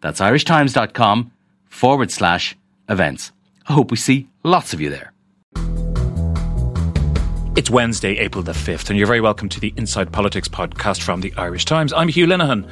[0.00, 1.32] That's irishtimes.com
[1.68, 2.56] forward slash
[2.88, 3.32] events.
[3.66, 5.12] I hope we see lots of you there.
[7.56, 11.22] It's Wednesday, April the 5th, and you're very welcome to the Inside Politics podcast from
[11.22, 11.92] the Irish Times.
[11.92, 12.64] I'm Hugh Linehan.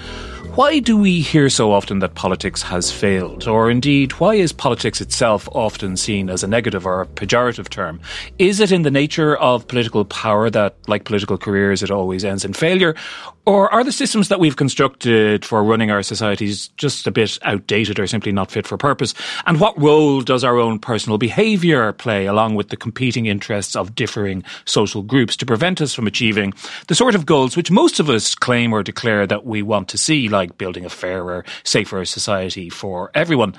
[0.55, 3.49] Why do we hear so often that politics has failed?
[3.49, 8.01] Or indeed, why is politics itself often seen as a negative or a pejorative term?
[8.38, 12.45] Is it in the nature of political power that, like political careers, it always ends
[12.45, 12.95] in failure?
[13.47, 17.99] Or are the systems that we've constructed for running our societies just a bit outdated
[17.99, 19.15] or simply not fit for purpose?
[19.47, 23.95] And what role does our own personal behaviour play along with the competing interests of
[23.95, 26.55] differing social groups to prevent us from achieving
[26.88, 29.99] the sort of goals which most of us claim or declare that we want to
[29.99, 33.55] see, like building a fairer, safer society for everyone?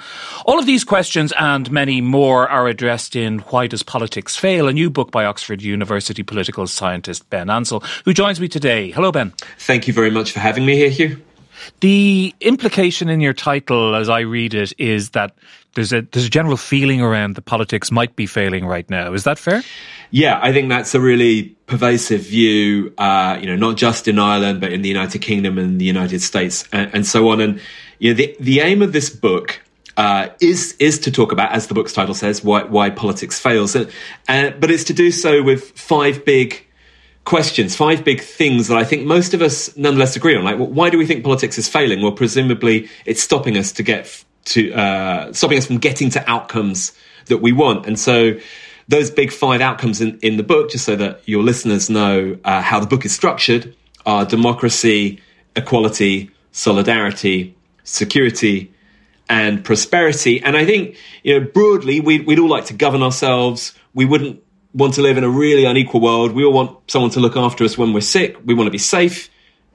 [0.46, 4.68] All of these questions and many more are addressed in Why Does Politics Fail?
[4.68, 8.92] a new book by Oxford University political scientist Ben Ansell, who joins me today.
[8.92, 9.34] Hello, Ben.
[9.58, 11.22] Thank thank you very much for having me here, Hugh.
[11.82, 15.36] The implication in your title, as I read it, is that
[15.76, 19.14] there's a there's a general feeling around the politics might be failing right now.
[19.14, 19.62] Is that fair?
[20.10, 22.92] Yeah, I think that's a really pervasive view.
[22.98, 26.24] Uh, you know, not just in Ireland, but in the United Kingdom and the United
[26.24, 27.40] States, and, and so on.
[27.40, 27.62] And
[28.00, 29.62] you know, the the aim of this book
[29.96, 33.76] uh, is is to talk about, as the book's title says, why why politics fails.
[33.76, 33.86] Uh,
[34.28, 36.67] but it's to do so with five big
[37.28, 40.46] questions, five big things that I think most of us nonetheless agree on.
[40.46, 42.02] Like, why do we think politics is failing?
[42.02, 46.94] Well, presumably it's stopping us to get to uh, stopping us from getting to outcomes
[47.26, 47.86] that we want.
[47.86, 48.40] And so,
[48.88, 52.62] those big five outcomes in, in the book, just so that your listeners know uh,
[52.62, 55.22] how the book is structured, are democracy,
[55.58, 58.72] equality, solidarity, security,
[59.28, 60.42] and prosperity.
[60.42, 63.74] And I think, you know, broadly, we'd, we'd all like to govern ourselves.
[63.94, 64.42] We wouldn't
[64.78, 66.32] want to live in a really unequal world.
[66.34, 68.38] We all want someone to look after us when we're sick.
[68.46, 69.30] We want to be safe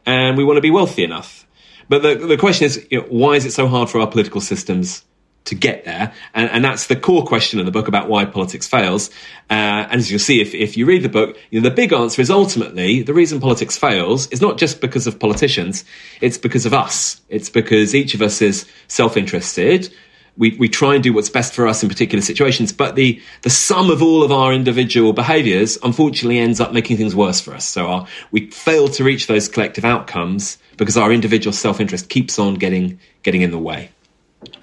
[0.07, 1.47] and we want to be wealthy enough.
[1.89, 4.41] But the, the question is, you know, why is it so hard for our political
[4.41, 5.05] systems
[5.47, 6.15] to get there?
[6.35, 9.11] And, and that's the core question in the book about why politics fails.
[9.51, 11.93] Uh, and as you'll see, if, if you read the book, you know, the big
[11.93, 15.85] answer is ultimately the reason politics fails is not just because of politicians.
[16.21, 17.21] It's because of us.
[17.29, 19.93] It's because each of us is self-interested
[20.37, 23.51] we, we try and do what's best for us in particular situations, but the, the
[23.51, 27.67] sum of all of our individual behaviors unfortunately ends up making things worse for us.
[27.67, 32.55] So our, we fail to reach those collective outcomes because our individual self-interest keeps on
[32.55, 33.91] getting, getting in the way.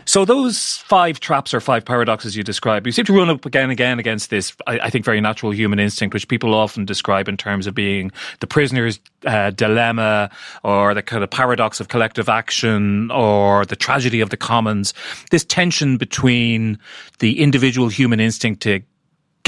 [0.10, 3.66] So those five traps or five paradoxes you describe, you seem to run up again
[3.66, 7.28] and again against this, I, I, think, very natural human instinct, which people often describe
[7.28, 10.32] in terms of being the prisoner's uh, dilemma
[10.64, 14.96] or the kind of paradox of collective action or the tragedy of the commons.
[15.30, 16.80] This tension between
[17.20, 18.82] the individual human instinct to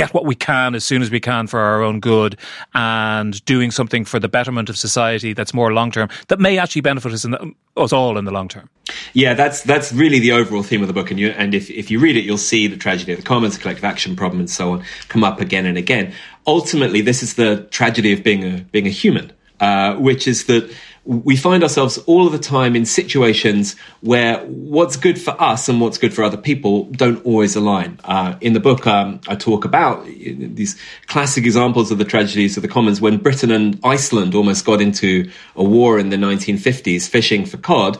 [0.01, 2.35] get what we can as soon as we can for our own good
[2.73, 6.81] and doing something for the betterment of society that's more long term that may actually
[6.81, 8.67] benefit us, the, us all in the long term.
[9.13, 11.91] Yeah, that's that's really the overall theme of the book, and you and if if
[11.91, 14.49] you read it, you'll see the tragedy of the commons, the collective action problem, and
[14.49, 16.13] so on come up again and again.
[16.47, 20.69] Ultimately, this is the tragedy of being a being a human, uh, which is that
[21.03, 25.97] we find ourselves all the time in situations where what's good for us and what's
[25.97, 27.99] good for other people don't always align.
[28.03, 32.61] Uh, in the book, um, I talk about these classic examples of the tragedies of
[32.61, 37.45] the commons when Britain and Iceland almost got into a war in the 1950s fishing
[37.45, 37.99] for cod.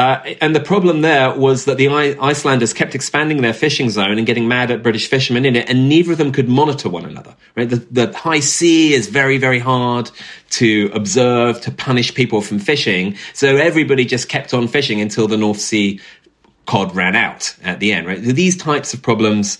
[0.00, 4.26] Uh, and the problem there was that the Icelanders kept expanding their fishing zone and
[4.26, 7.36] getting mad at British fishermen in it, and neither of them could monitor one another.
[7.54, 7.68] Right?
[7.68, 10.10] The, the high sea is very, very hard
[10.52, 13.18] to observe, to punish people from fishing.
[13.34, 16.00] So everybody just kept on fishing until the North Sea
[16.64, 18.06] cod ran out at the end.
[18.06, 18.22] Right?
[18.22, 19.58] These types of problems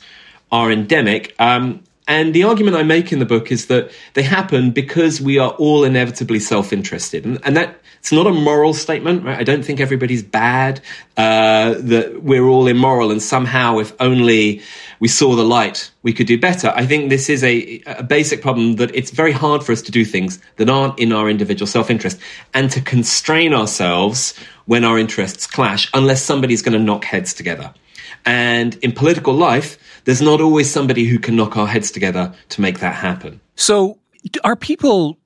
[0.50, 1.34] are endemic.
[1.38, 5.38] Um, and the argument I make in the book is that they happen because we
[5.38, 9.24] are all inevitably self-interested, and, and that it's not a moral statement.
[9.24, 9.38] Right?
[9.38, 10.80] I don't think everybody's bad.
[11.16, 14.62] Uh, that we're all immoral, and somehow, if only
[15.00, 16.72] we saw the light, we could do better.
[16.74, 19.92] I think this is a, a basic problem that it's very hard for us to
[19.92, 22.18] do things that aren't in our individual self-interest,
[22.54, 27.74] and to constrain ourselves when our interests clash, unless somebody's going to knock heads together.
[28.24, 32.60] And in political life, there's not always somebody who can knock our heads together to
[32.60, 33.40] make that happen.
[33.56, 33.98] So,
[34.44, 35.18] are people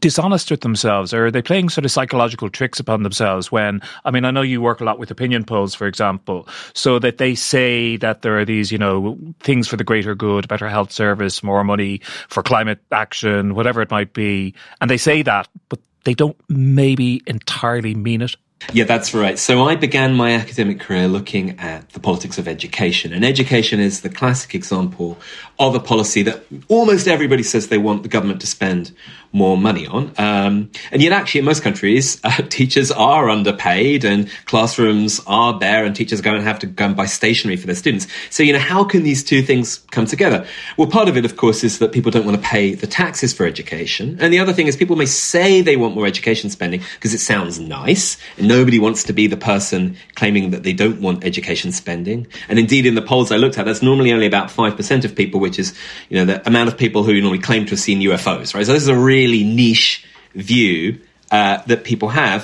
[0.00, 1.14] dishonest with themselves?
[1.14, 4.42] Or are they playing sort of psychological tricks upon themselves when I mean I know
[4.42, 8.38] you work a lot with opinion polls for example so that they say that there
[8.38, 12.42] are these you know things for the greater good better health service more money for
[12.42, 14.54] climate action whatever it might be.
[14.80, 18.36] And they say that but they don't maybe entirely mean it
[18.72, 19.38] yeah, that's right.
[19.38, 23.12] So I began my academic career looking at the politics of education.
[23.12, 25.16] And education is the classic example
[25.58, 28.92] of a policy that almost everybody says they want the government to spend
[29.32, 30.12] more money on.
[30.18, 35.84] Um, and yet, actually, in most countries, uh, teachers are underpaid and classrooms are bare,
[35.84, 38.06] and teachers are going to have to go and buy stationery for their students.
[38.30, 40.46] So, you know, how can these two things come together?
[40.76, 43.32] Well, part of it, of course, is that people don't want to pay the taxes
[43.32, 44.18] for education.
[44.20, 47.18] And the other thing is people may say they want more education spending because it
[47.20, 48.16] sounds nice.
[48.36, 52.26] And nobody wants to be the person claiming that they don't want education spending.
[52.48, 55.40] And indeed, in the polls I looked at, that's normally only about 5% of people,
[55.40, 55.74] which is,
[56.08, 58.64] you know, the amount of people who normally claim to have seen UFOs, right?
[58.66, 60.04] So this is a really really niche
[60.34, 61.00] view
[61.30, 62.40] uh, that people have.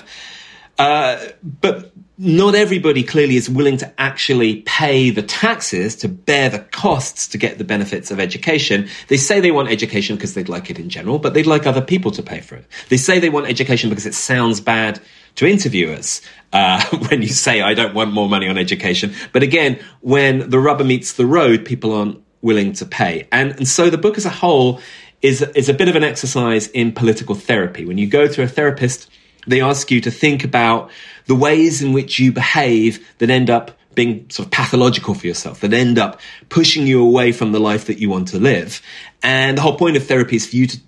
[0.79, 6.59] Uh, but not everybody clearly is willing to actually pay the taxes to bear the
[6.59, 8.89] costs to get the benefits of education.
[9.09, 11.81] They say they want education because they'd like it in general, but they'd like other
[11.81, 12.67] people to pay for it.
[12.89, 15.01] They say they want education because it sounds bad
[15.37, 16.23] to interviewers
[16.53, 19.13] uh, when you say, I don't want more money on education.
[19.33, 23.27] But again, when the rubber meets the road, people aren't willing to pay.
[23.33, 24.81] And, and so the book as a whole
[25.25, 27.87] is, is a bit of an exercise in political therapy.
[27.87, 29.09] When you go to a therapist,
[29.47, 30.91] they ask you to think about
[31.25, 35.61] the ways in which you behave that end up being sort of pathological for yourself,
[35.61, 38.83] that end up pushing you away from the life that you want to live.
[39.23, 40.79] And the whole point of therapy is for you to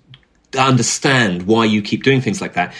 [0.55, 2.75] understand why you keep doing things like that.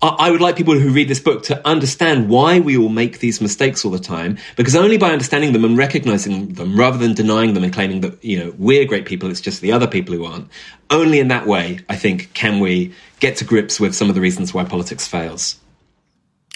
[0.00, 3.40] I would like people who read this book to understand why we all make these
[3.40, 7.54] mistakes all the time, because only by understanding them and recognizing them, rather than denying
[7.54, 10.24] them and claiming that, you know, we're great people, it's just the other people who
[10.24, 10.48] aren't,
[10.90, 14.20] only in that way, I think, can we get to grips with some of the
[14.20, 15.56] reasons why politics fails.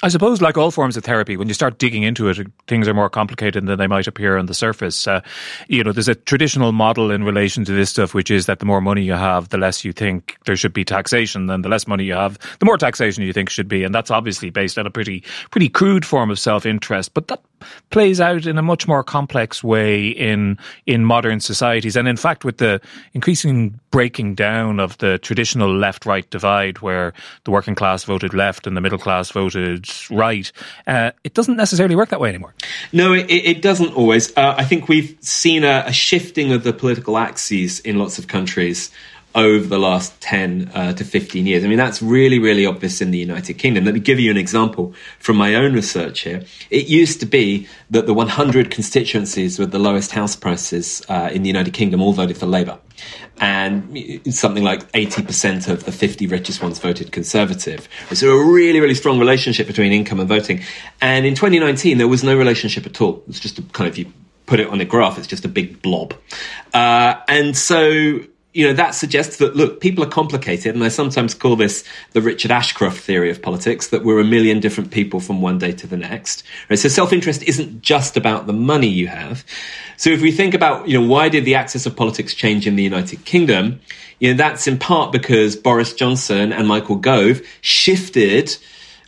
[0.05, 2.95] I suppose, like all forms of therapy, when you start digging into it, things are
[2.95, 5.07] more complicated than they might appear on the surface.
[5.07, 5.21] Uh,
[5.69, 8.67] you know, there's a traditional model in relation to this stuff, which is that the
[8.67, 11.87] more money you have, the less you think there should be taxation, and the less
[11.87, 14.89] money you have, the more taxation you think should be, and that's obviously based on
[14.89, 15.23] a pretty,
[15.53, 17.15] pretty crude form of self-interest.
[17.15, 17.41] But that
[17.91, 22.45] plays out in a much more complex way in in modern societies, and in fact,
[22.45, 22.81] with the
[23.15, 27.13] increasing breaking down of the traditional left-right divide, where
[27.45, 30.51] the working class voted left and the middle class voted right.
[30.87, 32.55] Uh, it doesn't necessarily work that way anymore.
[32.93, 34.37] No, it, it doesn't always.
[34.37, 38.29] Uh, I think we've seen a, a, shifting of the political axes in lots of
[38.29, 38.91] countries
[39.35, 41.65] over the last 10 uh, to 15 years.
[41.65, 43.85] I mean, that's really, really obvious in the United Kingdom.
[43.85, 46.45] Let me give you an example from my own research here.
[46.71, 51.43] It used to be that the 100 constituencies with the lowest house prices uh, in
[51.43, 52.79] the United Kingdom all voted for Labour.
[53.41, 57.89] And something like 80% of the 50 richest ones voted Conservative.
[58.13, 60.61] So a really, really strong relationship between income and voting.
[61.01, 63.23] And in 2019, there was no relationship at all.
[63.29, 64.13] It's just a kind of, you
[64.47, 66.15] put it on a graph, it's just a big blob.
[66.75, 68.21] Uh, and so
[68.53, 70.75] you know, that suggests that, look, people are complicated.
[70.75, 74.61] And I sometimes call this the Richard Ashcroft theory of politics, that we're a million
[74.61, 76.43] different people from one day to the next.
[76.69, 76.79] Right?
[76.79, 79.45] So self-interest isn't just about the money you have.
[79.97, 82.77] So if we think about, you know, why did the axis of politics change in
[82.77, 83.81] the United Kingdom?
[84.19, 88.57] You know, that's in part because Boris Johnson and Michael Gove shifted,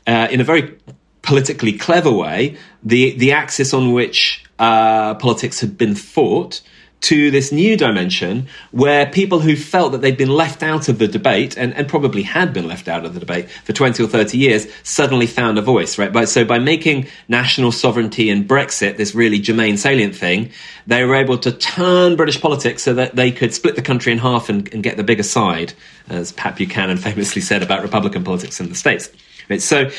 [0.06, 0.79] uh, in a very
[1.20, 6.63] politically clever way, the, the axis on which, uh, politics had been fought
[7.05, 11.06] to this new dimension where people who felt that they'd been left out of the
[11.06, 14.39] debate and, and probably had been left out of the debate for 20 or 30
[14.39, 16.13] years suddenly found a voice, right?
[16.13, 20.51] But, so by making national sovereignty and Brexit this really germane salient thing,
[20.87, 24.19] they were able to turn British politics so that they could split the country in
[24.19, 25.75] half and, and get the bigger side,
[26.08, 29.11] as Pat Buchanan famously said about Republican politics in the States.
[29.51, 29.61] Right?
[29.61, 29.91] So,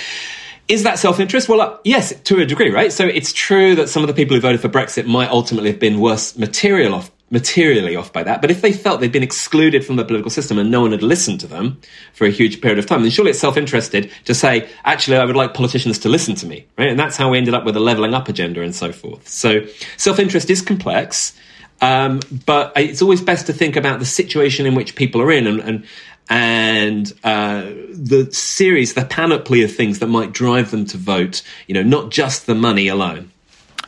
[0.67, 1.48] is that self interest?
[1.48, 2.91] Well, uh, yes, to a degree, right?
[2.91, 5.79] So it's true that some of the people who voted for Brexit might ultimately have
[5.79, 8.41] been worse material off, materially off by that.
[8.41, 11.03] But if they felt they'd been excluded from the political system and no one had
[11.03, 11.79] listened to them
[12.13, 15.25] for a huge period of time, then surely it's self interested to say, actually, I
[15.25, 16.89] would like politicians to listen to me, right?
[16.89, 19.27] And that's how we ended up with a levelling up agenda and so forth.
[19.27, 19.65] So
[19.98, 21.34] self interest is complex.
[21.81, 25.45] Um, but it's always best to think about the situation in which people are in
[25.45, 25.86] and, and
[26.29, 31.41] and uh, the series, the panoply of things that might drive them to vote.
[31.67, 33.32] You know, not just the money alone.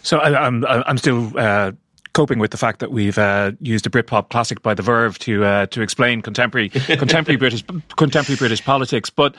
[0.04, 1.38] So I, am I'm, I'm still.
[1.38, 1.72] Uh
[2.18, 5.46] coping with the fact that we've uh, used a Britpop classic by The Verve to
[5.46, 6.70] uh, to explain contemporary
[7.04, 7.64] contemporary British
[7.96, 9.12] contemporary British politics.
[9.12, 9.36] But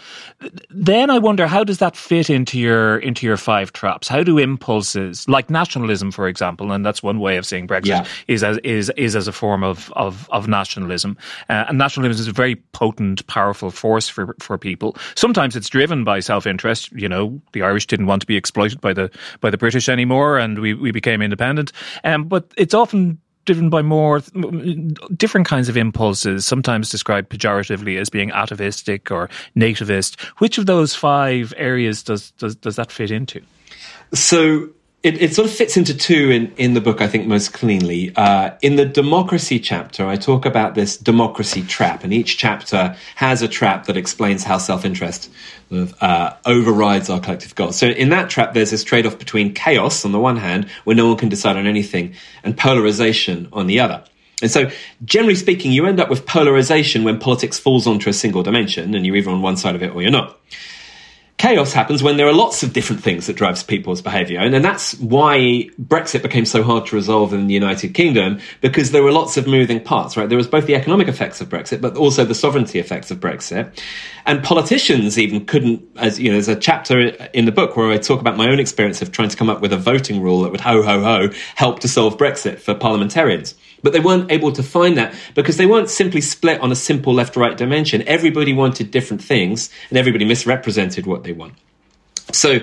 [0.70, 4.06] then I wonder how does that fit into your into your five traps?
[4.06, 8.06] How do impulses like nationalism, for example, and that's one way of seeing Brexit yeah.
[8.28, 11.18] is as is is as a form of of, of nationalism,
[11.48, 14.96] uh, and nationalism is a very potent, powerful force for for people.
[15.16, 16.92] Sometimes it's driven by self interest.
[16.92, 20.38] You know, the Irish didn't want to be exploited by the by the British anymore,
[20.38, 21.72] and we we became independent.
[22.04, 24.20] Um, but it's often driven by more
[25.16, 30.20] different kinds of impulses, sometimes described pejoratively as being atavistic or nativist.
[30.36, 33.40] Which of those five areas does does, does that fit into?
[34.12, 34.68] So
[35.08, 38.12] it, it, sort of fits into two in, in the book, I think, most cleanly.
[38.14, 43.40] Uh, in the democracy chapter, I talk about this democracy trap, and each chapter has
[43.40, 45.30] a trap that explains how self interest
[45.72, 47.78] uh, overrides our collective goals.
[47.78, 50.94] So in that trap, there's this trade off between chaos on the one hand, where
[50.94, 54.04] no one can decide on anything, and polarization on the other.
[54.42, 54.70] And so,
[55.04, 59.06] generally speaking, you end up with polarization when politics falls onto a single dimension, and
[59.06, 60.38] you're either on one side of it or you're not
[61.38, 64.40] chaos happens when there are lots of different things that drives people's behavior.
[64.40, 68.90] And, and that's why Brexit became so hard to resolve in the United Kingdom, because
[68.90, 70.28] there were lots of moving parts, right?
[70.28, 73.72] There was both the economic effects of Brexit, but also the sovereignty effects of Brexit.
[74.26, 77.00] And politicians even couldn't, as you know, there's a chapter
[77.32, 79.60] in the book where I talk about my own experience of trying to come up
[79.60, 83.54] with a voting rule that would ho, ho, ho, help to solve Brexit for parliamentarians.
[83.82, 87.14] But they weren't able to find that because they weren't simply split on a simple
[87.14, 88.02] left right dimension.
[88.08, 91.54] Everybody wanted different things and everybody misrepresented what they want.
[92.32, 92.60] So,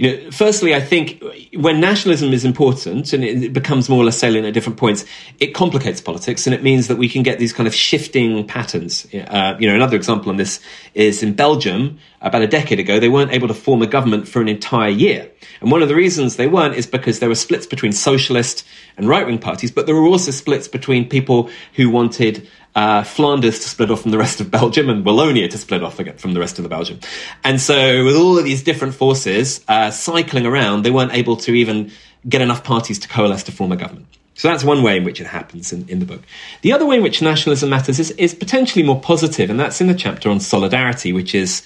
[0.00, 4.16] you know, firstly, I think when nationalism is important and it becomes more or less
[4.16, 5.04] salient at different points,
[5.40, 9.06] it complicates politics and it means that we can get these kind of shifting patterns.
[9.12, 10.58] Uh, you know, another example on this
[10.94, 14.40] is in Belgium, about a decade ago, they weren't able to form a government for
[14.40, 15.30] an entire year.
[15.60, 18.66] And one of the reasons they weren't is because there were splits between socialist
[18.96, 23.60] and right wing parties, but there were also splits between people who wanted uh, Flanders
[23.60, 26.40] to split off from the rest of Belgium and Wallonia to split off from the
[26.40, 27.00] rest of the Belgium.
[27.44, 31.52] And so, with all of these different forces uh, cycling around, they weren't able to
[31.52, 31.90] even
[32.28, 34.06] get enough parties to coalesce to form a government.
[34.34, 36.22] So that's one way in which it happens in, in the book.
[36.62, 39.86] The other way in which nationalism matters is, is potentially more positive, and that's in
[39.86, 41.62] the chapter on solidarity, which is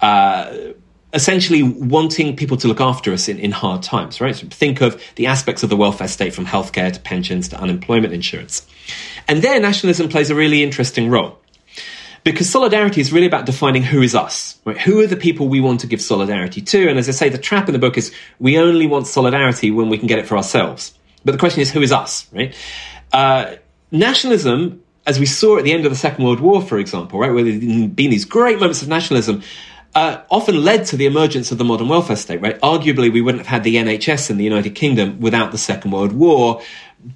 [0.00, 0.52] uh,
[1.12, 4.34] essentially wanting people to look after us in, in hard times, right?
[4.34, 8.12] So think of the aspects of the welfare state from healthcare to pensions to unemployment
[8.12, 8.66] insurance.
[9.28, 11.38] And there, nationalism plays a really interesting role.
[12.24, 14.76] Because solidarity is really about defining who is us, right?
[14.78, 16.88] Who are the people we want to give solidarity to?
[16.88, 19.88] And as I say, the trap in the book is we only want solidarity when
[19.88, 20.94] we can get it for ourselves.
[21.24, 22.54] But the question is, who is us, right?
[23.12, 23.54] Uh,
[23.90, 27.32] nationalism, as we saw at the end of the Second World War, for example, right,
[27.32, 29.42] where there have been these great moments of nationalism,
[29.94, 32.60] uh, often led to the emergence of the modern welfare state, right?
[32.60, 36.12] Arguably, we wouldn't have had the NHS in the United Kingdom without the Second World
[36.12, 36.62] War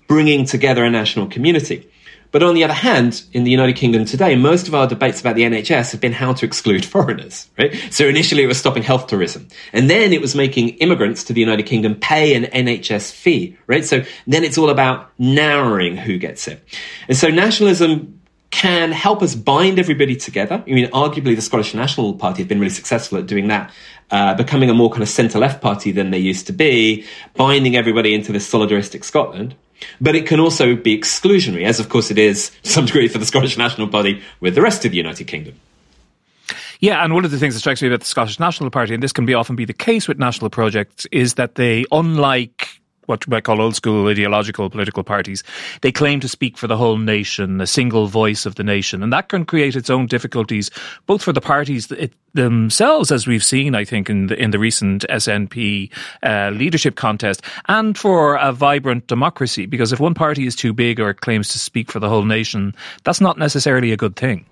[0.07, 1.89] bringing together a national community.
[2.33, 5.37] But on the other hand, in the United Kingdom today, most of our debates about
[5.37, 7.75] the NHS have been how to exclude foreigners, right?
[7.91, 9.49] So initially it was stopping health tourism.
[9.73, 13.85] And then it was making immigrants to the United Kingdom pay an NHS fee, right?
[13.85, 16.65] So then it's all about narrowing who gets it.
[17.07, 18.19] And so nationalism
[18.51, 20.63] can help us bind everybody together.
[20.67, 23.73] I mean, arguably the Scottish National Party have been really successful at doing that,
[24.11, 27.77] uh, becoming a more kind of centre left party than they used to be, binding
[27.77, 29.55] everybody into this solidaristic Scotland.
[30.01, 33.19] But it can also be exclusionary, as of course it is to some degree for
[33.19, 35.55] the Scottish National Party with the rest of the United Kingdom.
[36.81, 39.03] Yeah, and one of the things that strikes me about the Scottish National Party, and
[39.03, 43.27] this can be often be the case with national projects, is that they, unlike what
[43.29, 45.43] might call old school ideological political parties,
[45.81, 49.03] they claim to speak for the whole nation, a single voice of the nation.
[49.03, 50.71] And that can create its own difficulties,
[51.07, 51.93] both for the parties
[52.35, 55.91] themselves, as we've seen, I think, in the, in the recent SNP
[56.23, 59.67] uh, leadership contest, and for a vibrant democracy.
[59.67, 62.75] Because if one party is too big or claims to speak for the whole nation,
[63.05, 64.47] that's not necessarily a good thing.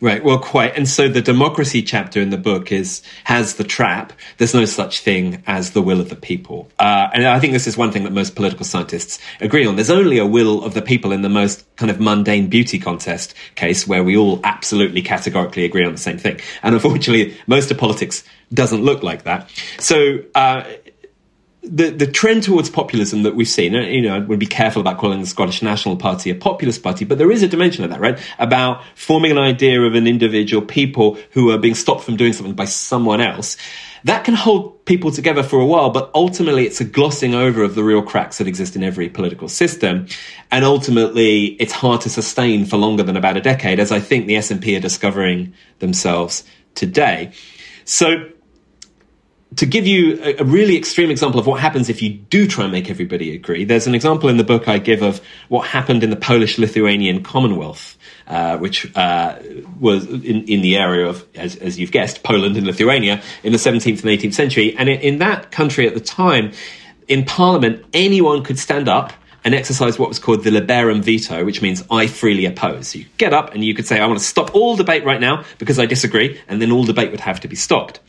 [0.00, 0.22] Right.
[0.22, 0.76] Well, quite.
[0.76, 4.12] And so the democracy chapter in the book is has the trap.
[4.38, 6.70] There's no such thing as the will of the people.
[6.78, 9.76] Uh, and I think this is one thing that most political scientists agree on.
[9.76, 13.34] There's only a will of the people in the most kind of mundane beauty contest
[13.54, 16.40] case where we all absolutely categorically agree on the same thing.
[16.62, 19.50] And unfortunately, most of politics doesn't look like that.
[19.78, 20.64] So, uh,
[21.64, 24.98] the the trend towards populism that we've seen, you know, I would be careful about
[24.98, 28.00] calling the Scottish National Party a populist party, but there is a dimension of that,
[28.00, 28.18] right?
[28.38, 32.54] About forming an idea of an individual people who are being stopped from doing something
[32.54, 33.56] by someone else.
[34.04, 37.74] That can hold people together for a while, but ultimately it's a glossing over of
[37.74, 40.06] the real cracks that exist in every political system.
[40.50, 44.26] And ultimately it's hard to sustain for longer than about a decade, as I think
[44.26, 46.44] the SNP are discovering themselves
[46.74, 47.32] today.
[47.86, 48.28] So
[49.56, 52.64] to give you a, a, really extreme example of what happens if you do try
[52.64, 56.02] and make everybody agree, there's an example in the book I give of what happened
[56.02, 57.96] in the Polish Lithuanian Commonwealth,
[58.26, 59.38] uh, which uh,
[59.78, 63.58] was in, in the area of, as, as, you've guessed, Poland and Lithuania in the
[63.58, 64.74] 17th and 18th century.
[64.76, 66.52] And in, in that country at the time,
[67.06, 69.12] in Parliament, anyone could stand up
[69.44, 72.88] and exercise what was called the liberum veto, which means I freely oppose.
[72.88, 75.20] So you get up and you could say, I want to stop all debate right
[75.20, 78.00] now because I disagree, and then all debate would have to be stopped.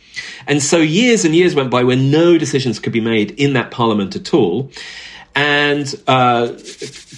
[0.47, 3.71] And so years and years went by where no decisions could be made in that
[3.71, 4.71] parliament at all.
[5.35, 6.53] And uh,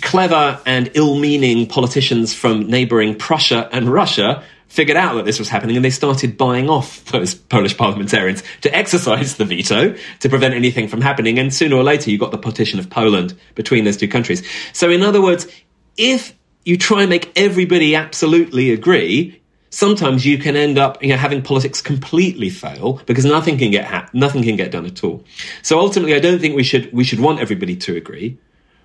[0.01, 5.49] clever and ill meaning politicians from neighboring Prussia and Russia figured out that this was
[5.49, 10.53] happening and they started buying off those Polish parliamentarians to exercise the veto to prevent
[10.53, 11.39] anything from happening.
[11.39, 14.47] And sooner or later, you got the partition of Poland between those two countries.
[14.73, 15.47] So, in other words,
[15.95, 16.33] if
[16.65, 21.41] you try and make everybody absolutely agree, sometimes you can end up you know, having
[21.41, 25.23] politics completely fail because nothing can get ha- nothing can get done at all.
[25.61, 28.37] So ultimately, I don't think we should we should want everybody to agree.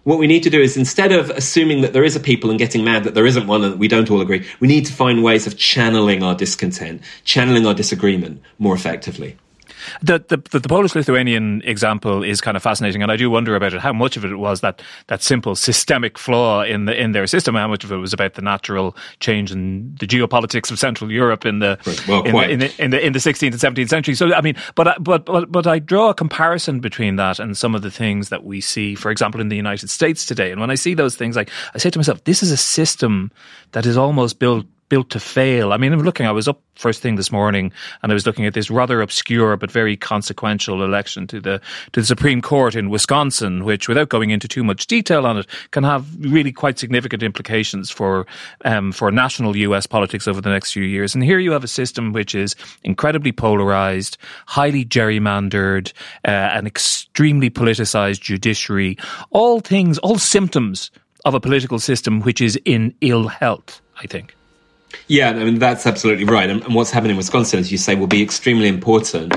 [0.05, 2.59] What we need to do is instead of assuming that there is a people and
[2.59, 4.93] getting mad that there isn't one and that we don't all agree, we need to
[4.93, 9.37] find ways of channeling our discontent, channeling our disagreement more effectively.
[10.03, 13.75] The, the, the Polish Lithuanian example is kind of fascinating, and I do wonder about
[13.75, 13.81] it.
[13.81, 17.55] How much of it was that that simple systemic flaw in the in their system?
[17.55, 21.45] How much of it was about the natural change in the geopolitics of Central Europe
[21.45, 24.15] in the well, in, the, in, the, in the in the 16th and 17th century?
[24.15, 27.75] So I mean, but but but but I draw a comparison between that and some
[27.75, 30.51] of the things that we see, for example, in the United States today.
[30.51, 33.31] And when I see those things, like I say to myself, this is a system
[33.73, 35.73] that is almost built built to fail.
[35.73, 37.73] I mean, I'm looking, I was up first thing this morning
[38.03, 42.01] and I was looking at this rather obscure but very consequential election to the, to
[42.01, 45.83] the Supreme Court in Wisconsin, which without going into too much detail on it can
[45.83, 48.27] have really quite significant implications for,
[48.67, 51.15] um, for national US politics over the next few years.
[51.15, 55.91] And here you have a system which is incredibly polarized, highly gerrymandered,
[56.27, 58.99] uh, an extremely politicized judiciary,
[59.31, 60.91] all things, all symptoms
[61.25, 64.37] of a political system which is in ill health, I think.
[65.09, 66.49] Yeah, I mean, that's absolutely right.
[66.49, 69.35] And, and what's happening in Wisconsin, as you say, will be extremely important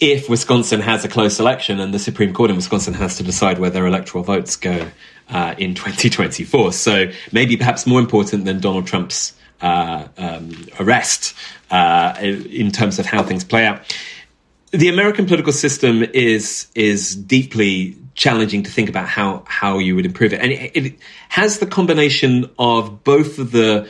[0.00, 3.58] if Wisconsin has a close election and the Supreme Court in Wisconsin has to decide
[3.58, 4.88] where their electoral votes go
[5.28, 6.72] uh, in 2024.
[6.72, 11.34] So maybe perhaps more important than Donald Trump's uh, um, arrest
[11.70, 13.82] uh, in terms of how things play out.
[14.70, 20.04] The American political system is is deeply challenging to think about how how you would
[20.04, 20.98] improve it, and it, it
[21.30, 23.88] has the combination of both of the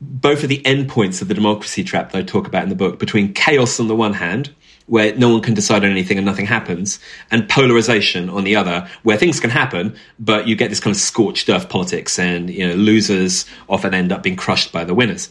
[0.00, 2.98] both of the endpoints of the democracy trap that I talk about in the book
[2.98, 4.50] between chaos on the one hand,
[4.86, 6.98] where no one can decide on anything and nothing happens,
[7.30, 11.00] and polarization on the other, where things can happen, but you get this kind of
[11.00, 15.28] scorched earth politics, and you know losers often end up being crushed by the winners.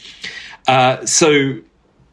[0.67, 1.57] Uh, so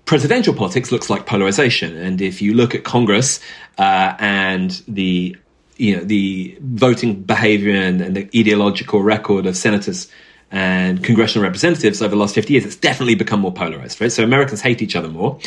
[0.04, 3.40] presidential politics looks like polarization, and if you look at Congress
[3.78, 5.36] uh, and the
[5.76, 10.08] you know the voting behavior and, and the ideological record of senators
[10.50, 14.12] and congressional representatives over the last 50 years, it's definitely become more polarized, right?
[14.12, 15.38] So Americans hate each other more.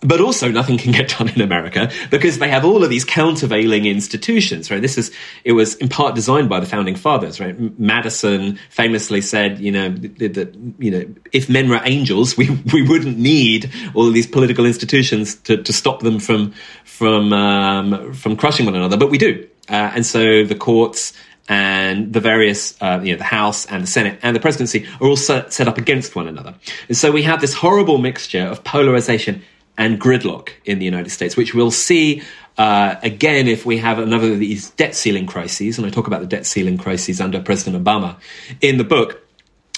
[0.00, 3.86] But also nothing can get done in America because they have all of these countervailing
[3.86, 4.82] institutions, right?
[4.82, 5.10] This is,
[5.44, 7.58] it was in part designed by the founding fathers, right?
[7.78, 13.18] Madison famously said, you know, that, you know, if men were angels, we, we wouldn't
[13.18, 16.52] need all of these political institutions to, to stop them from,
[16.84, 19.48] from, um, from crushing one another, but we do.
[19.70, 21.14] Uh, and so the courts
[21.48, 25.08] and the various, uh, you know, the House and the Senate and the presidency are
[25.08, 26.54] all set, set up against one another.
[26.88, 29.42] And so we have this horrible mixture of polarization
[29.76, 32.22] and gridlock in the United States, which we'll see
[32.56, 35.76] uh, again if we have another of these debt ceiling crises.
[35.76, 38.16] And I talk about the debt ceiling crises under President Obama
[38.60, 39.26] in the book,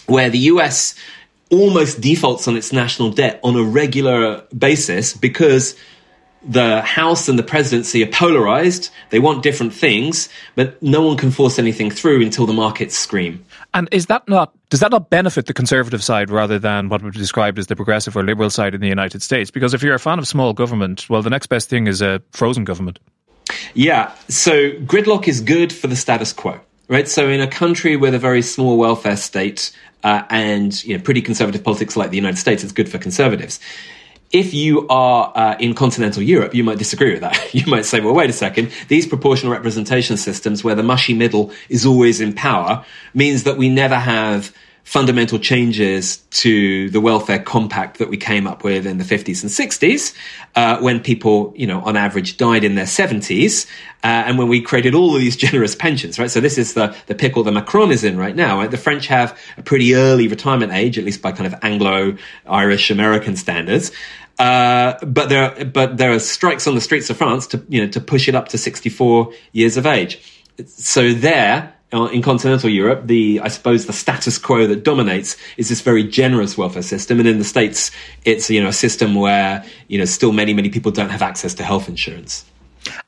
[0.06, 0.94] where the US
[1.50, 5.76] almost defaults on its national debt on a regular basis because
[6.48, 8.90] the House and the presidency are polarized.
[9.10, 13.44] They want different things, but no one can force anything through until the markets scream.
[13.74, 17.12] And is that not does that not benefit the conservative side rather than what would
[17.12, 19.50] be described as the progressive or liberal side in the United States?
[19.50, 22.22] Because if you're a fan of small government, well, the next best thing is a
[22.32, 22.98] frozen government.
[23.74, 24.12] Yeah.
[24.28, 27.08] So gridlock is good for the status quo, right?
[27.08, 31.22] So in a country with a very small welfare state uh, and you know, pretty
[31.22, 33.60] conservative politics like the United States, it's good for conservatives
[34.30, 37.36] if you are uh, in continental Europe, you might disagree with that.
[37.56, 41.52] You might say, well, wait a second, these proportional representation systems where the mushy middle
[41.70, 42.84] is always in power
[43.14, 44.54] means that we never have
[44.86, 49.50] fundamental changes to the welfare compact that we came up with in the 50s and
[49.50, 50.14] 60s,
[50.54, 53.66] uh, when people, you know, on average died in their 70s,
[54.04, 56.30] uh, and when we created all of these generous pensions, right?
[56.30, 58.58] So this is the, the pickle that Macron is in right now.
[58.58, 58.70] Right?
[58.70, 63.34] The French have a pretty early retirement age, at least by kind of Anglo-Irish American
[63.34, 63.90] standards.
[64.38, 67.80] Uh, but there, are, but there are strikes on the streets of France to you
[67.80, 70.44] know to push it up to 64 years of age.
[70.66, 75.68] So there, Uh, in continental Europe, the I suppose the status quo that dominates is
[75.68, 77.92] this very generous welfare system, and in the states,
[78.24, 81.54] it's you know a system where you know still many many people don't have access
[81.54, 82.44] to health insurance.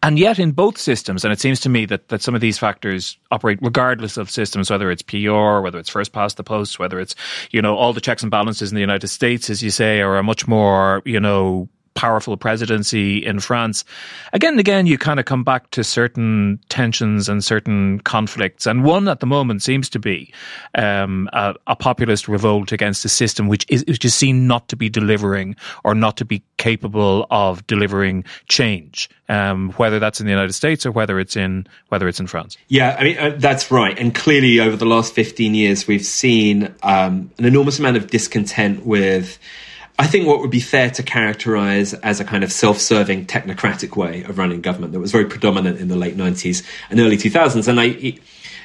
[0.03, 2.59] And yet, in both systems, and it seems to me that, that some of these
[2.59, 7.01] factors operate regardless of systems, whether it's PR, whether it's first past the post, whether
[7.01, 7.14] it's,
[7.51, 10.19] you know, all the checks and balances in the United States, as you say, are
[10.19, 13.85] a much more, you know, powerful presidency in France,
[14.33, 18.67] again and again, you kind of come back to certain tensions and certain conflicts.
[18.67, 20.33] And one at the moment seems to be
[20.77, 24.77] um, a, a, populist revolt against a system which is, which is seen not to
[24.77, 30.33] be delivering or not to be capable of delivering change, um, whether that's in the
[30.33, 32.57] United States or whether it's in whether it's in France.
[32.69, 33.99] Yeah, I mean uh, that's right.
[33.99, 38.87] And clearly, over the last fifteen years, we've seen um, an enormous amount of discontent
[38.87, 39.41] with
[39.99, 44.23] I think what would be fair to characterize as a kind of self-serving technocratic way
[44.23, 47.67] of running government that was very predominant in the late 90s and early 2000s.
[47.67, 48.19] And I,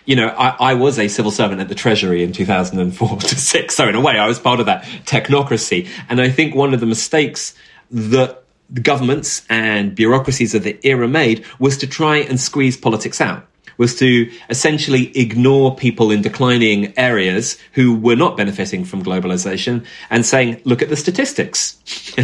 [0.05, 3.75] you know, I, I was a civil servant at the Treasury in 2004 to six.
[3.75, 5.89] So in a way, I was part of that technocracy.
[6.07, 7.55] And I think one of the mistakes
[7.89, 13.19] that the governments and bureaucracies of the era made was to try and squeeze politics
[13.19, 19.85] out was to essentially ignore people in declining areas who were not benefiting from globalization
[20.09, 21.77] and saying, look at the statistics.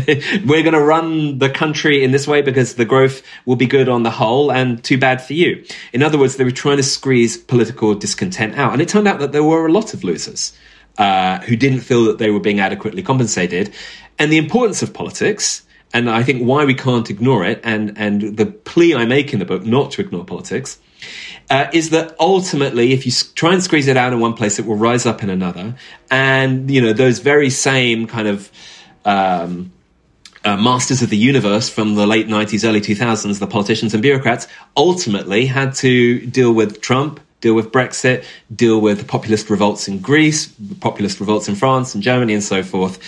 [0.45, 3.89] we're going to run the country in this way because the growth will be good
[3.89, 5.63] on the whole and too bad for you.
[5.93, 8.73] In other words, they were trying to squeeze political discontent out.
[8.73, 10.53] And it turned out that there were a lot of losers.
[10.97, 13.73] Uh, who didn't feel that they were being adequately compensated.
[14.17, 18.35] And the importance of politics, and I think why we can't ignore it, and, and
[18.35, 20.77] the plea I make in the book not to ignore politics,
[21.49, 24.65] uh, is that ultimately, if you try and squeeze it out in one place, it
[24.65, 25.75] will rise up in another.
[26.11, 28.51] And, you know, those very same kind of
[29.03, 29.71] um,
[30.45, 34.47] uh, masters of the universe from the late 90s, early 2000s, the politicians and bureaucrats,
[34.77, 40.53] ultimately had to deal with Trump, deal with Brexit, deal with populist revolts in Greece,
[40.81, 42.99] populist revolts in France and Germany and so forth,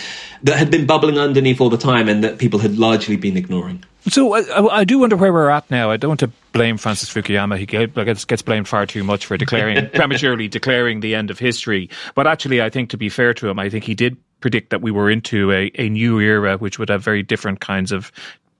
[0.42, 3.84] that had been bubbling underneath all the time and that people had largely been ignoring.
[4.08, 5.90] So I, I do wonder where we're at now.
[5.90, 7.56] I don't want to blame Francis Fukuyama.
[7.56, 11.88] He gets, gets blamed far too much for declaring prematurely declaring the end of history.
[12.14, 14.82] But actually, I think to be fair to him, I think he did predict that
[14.82, 18.10] we were into a, a new era which would have very different kinds of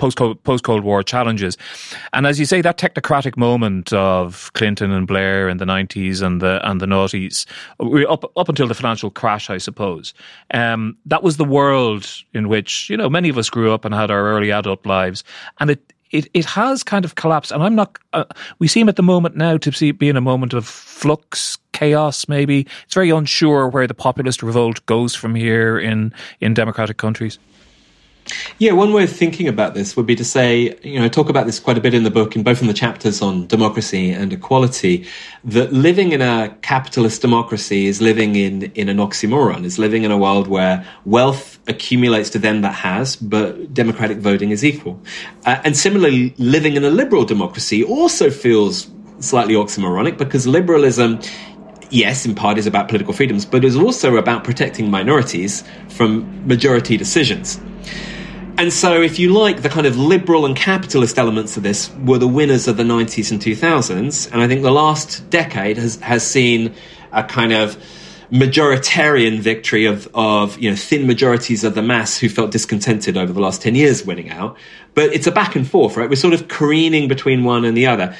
[0.02, 1.56] post Cold War challenges.
[2.12, 6.40] And as you say, that technocratic moment of Clinton and Blair in the nineties and
[6.40, 7.46] the and the noughties,
[8.08, 10.14] up up until the financial crash, I suppose,
[10.52, 13.94] um, that was the world in which you know many of us grew up and
[13.94, 15.24] had our early adult lives,
[15.60, 15.92] and it.
[16.12, 17.96] It, it has kind of collapsed, and I'm not.
[18.12, 18.24] Uh,
[18.58, 22.28] we seem at the moment now to see be in a moment of flux, chaos.
[22.28, 27.38] Maybe it's very unsure where the populist revolt goes from here in in democratic countries.
[28.58, 31.28] Yeah, one way of thinking about this would be to say, you know, I talk
[31.28, 34.10] about this quite a bit in the book, in both in the chapters on democracy
[34.10, 35.06] and equality,
[35.44, 40.10] that living in a capitalist democracy is living in, in an oxymoron, is living in
[40.10, 45.00] a world where wealth accumulates to them that has, but democratic voting is equal.
[45.44, 48.90] Uh, and similarly, living in a liberal democracy also feels
[49.20, 51.20] slightly oxymoronic because liberalism
[51.92, 56.96] yes, in part is about political freedoms, but is also about protecting minorities from majority
[56.96, 57.60] decisions.
[58.58, 62.18] And so, if you like, the kind of liberal and capitalist elements of this were
[62.18, 64.30] the winners of the 90s and 2000s.
[64.30, 66.74] And I think the last decade has, has seen
[67.12, 67.76] a kind of
[68.30, 73.32] majoritarian victory of, of, you know, thin majorities of the mass who felt discontented over
[73.32, 74.56] the last 10 years winning out.
[74.94, 76.08] But it's a back and forth, right?
[76.08, 78.16] We're sort of careening between one and the other.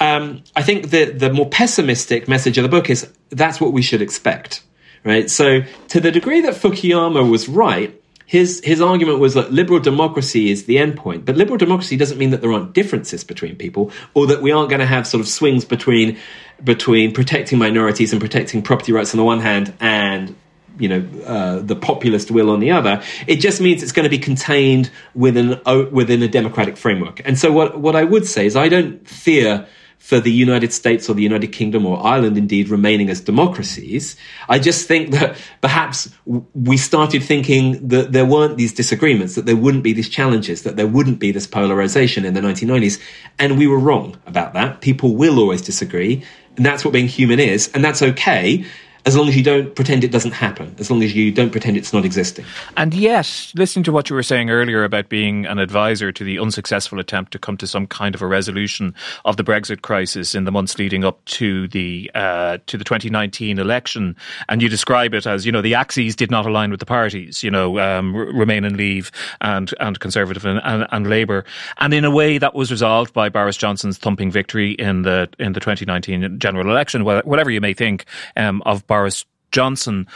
[0.00, 3.82] Um, I think the, the more pessimistic message of the book is that's what we
[3.82, 4.62] should expect,
[5.04, 5.30] right?
[5.30, 10.50] So, to the degree that Fukuyama was right, his his argument was that liberal democracy
[10.50, 14.26] is the endpoint, but liberal democracy doesn't mean that there aren't differences between people, or
[14.26, 16.18] that we aren't going to have sort of swings between
[16.62, 20.34] between protecting minorities and protecting property rights on the one hand and
[20.78, 23.00] you know uh, the populist will on the other.
[23.28, 25.60] It just means it's going to be contained within
[25.92, 27.22] within a democratic framework.
[27.24, 29.66] And so what what I would say is I don't fear
[29.98, 34.16] for the United States or the United Kingdom or Ireland indeed remaining as democracies.
[34.48, 39.56] I just think that perhaps we started thinking that there weren't these disagreements, that there
[39.56, 43.00] wouldn't be these challenges, that there wouldn't be this polarization in the 1990s.
[43.38, 44.80] And we were wrong about that.
[44.80, 46.22] People will always disagree.
[46.56, 47.68] And that's what being human is.
[47.74, 48.64] And that's okay.
[49.06, 51.76] As long as you don't pretend it doesn't happen, as long as you don't pretend
[51.76, 52.44] it's not existing.
[52.76, 56.40] And yet, listening to what you were saying earlier about being an advisor to the
[56.40, 60.42] unsuccessful attempt to come to some kind of a resolution of the Brexit crisis in
[60.42, 64.16] the months leading up to the uh, to the 2019 election,
[64.48, 67.44] and you describe it as you know the axes did not align with the parties,
[67.44, 71.44] you know, um, Remain and Leave and and Conservative and, and, and Labour,
[71.78, 75.52] and in a way that was resolved by Boris Johnson's thumping victory in the in
[75.52, 77.04] the 2019 general election.
[77.04, 78.04] Whatever you may think
[78.36, 78.84] um, of.
[78.88, 80.06] Boris Boris Johnson.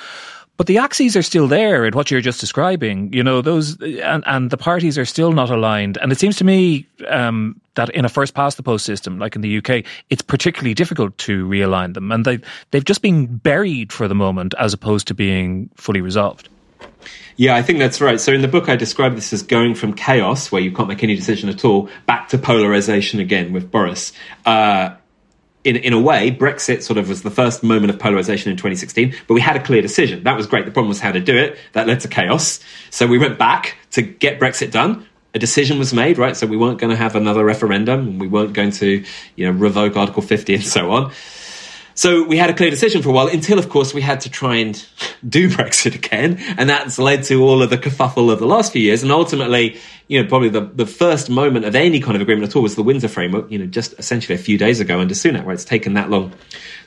[0.56, 4.22] But the axes are still there in what you're just describing, you know, those, and,
[4.26, 5.96] and the parties are still not aligned.
[5.96, 9.36] And it seems to me um, that in a first past the post system, like
[9.36, 12.12] in the UK, it's particularly difficult to realign them.
[12.12, 12.40] And they,
[12.70, 16.50] they've just been buried for the moment as opposed to being fully resolved.
[17.36, 18.20] Yeah, I think that's right.
[18.20, 21.02] So in the book, I describe this as going from chaos, where you can't make
[21.02, 24.12] any decision at all, back to polarization again with Boris.
[24.44, 24.94] Uh,
[25.64, 29.14] in, in a way, Brexit sort of was the first moment of polarization in 2016,
[29.26, 30.24] but we had a clear decision.
[30.24, 30.64] That was great.
[30.64, 31.58] The problem was how to do it.
[31.72, 32.60] That led to chaos.
[32.90, 35.06] So we went back to get Brexit done.
[35.34, 36.36] A decision was made, right?
[36.36, 38.08] So we weren't going to have another referendum.
[38.08, 39.04] and We weren't going to,
[39.36, 41.12] you know, revoke Article 50 and so on.
[42.00, 44.30] So we had a clear decision for a while until, of course, we had to
[44.30, 44.86] try and
[45.28, 46.38] do Brexit again.
[46.56, 49.02] And that's led to all of the kerfuffle of the last few years.
[49.02, 52.56] And ultimately, you know, probably the, the first moment of any kind of agreement at
[52.56, 55.44] all was the Windsor framework, you know, just essentially a few days ago under Sunak,
[55.44, 56.32] where it's taken that long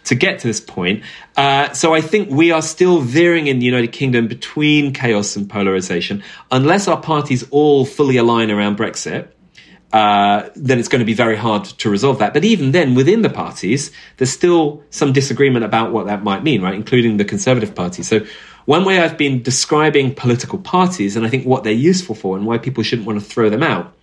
[0.06, 1.04] to get to this point.
[1.38, 5.48] Uh, so I think we are still veering in the United Kingdom between chaos and
[5.48, 6.24] polarization.
[6.50, 9.28] Unless our parties all fully align around Brexit,
[9.94, 12.34] uh, then it's going to be very hard to resolve that.
[12.34, 16.64] But even then, within the parties, there's still some disagreement about what that might mean,
[16.64, 16.74] right?
[16.74, 18.02] Including the Conservative Party.
[18.02, 18.26] So
[18.66, 22.46] one way I've been describing political parties, and I think what they're useful for and
[22.46, 23.94] why people shouldn't want to throw them out,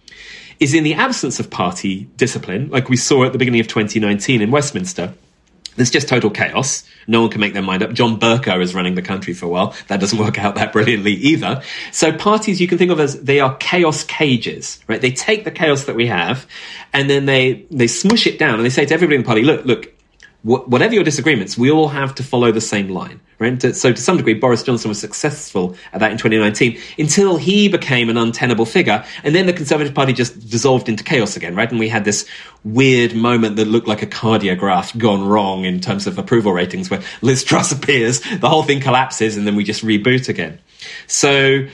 [0.61, 4.43] is in the absence of party discipline, like we saw at the beginning of 2019
[4.43, 5.15] in Westminster
[5.77, 6.85] there's just total chaos.
[7.07, 7.93] No one can make their mind up.
[7.93, 9.75] John Bercow is running the country for a while.
[9.89, 11.63] That doesn't work out that brilliantly either.
[11.93, 15.01] So parties you can think of as they are chaos cages, right?
[15.01, 16.47] They take the chaos that we have
[16.93, 19.43] and then they, they smush it down and they say to everybody in the party,
[19.43, 19.93] look, look,
[20.43, 23.21] whatever your disagreements, we all have to follow the same line.
[23.39, 23.61] Right?
[23.75, 28.11] So to some degree, Boris Johnson was successful at that in 2019 until he became
[28.11, 29.03] an untenable figure.
[29.25, 31.71] And then the Conservative Party just dissolved into chaos again, right?
[31.71, 32.29] And we had this
[32.65, 37.01] weird moment that looked like a cardiograph gone wrong in terms of approval ratings where
[37.23, 40.59] Liz Truss appears, the whole thing collapses, and then we just reboot again.
[41.07, 41.67] So,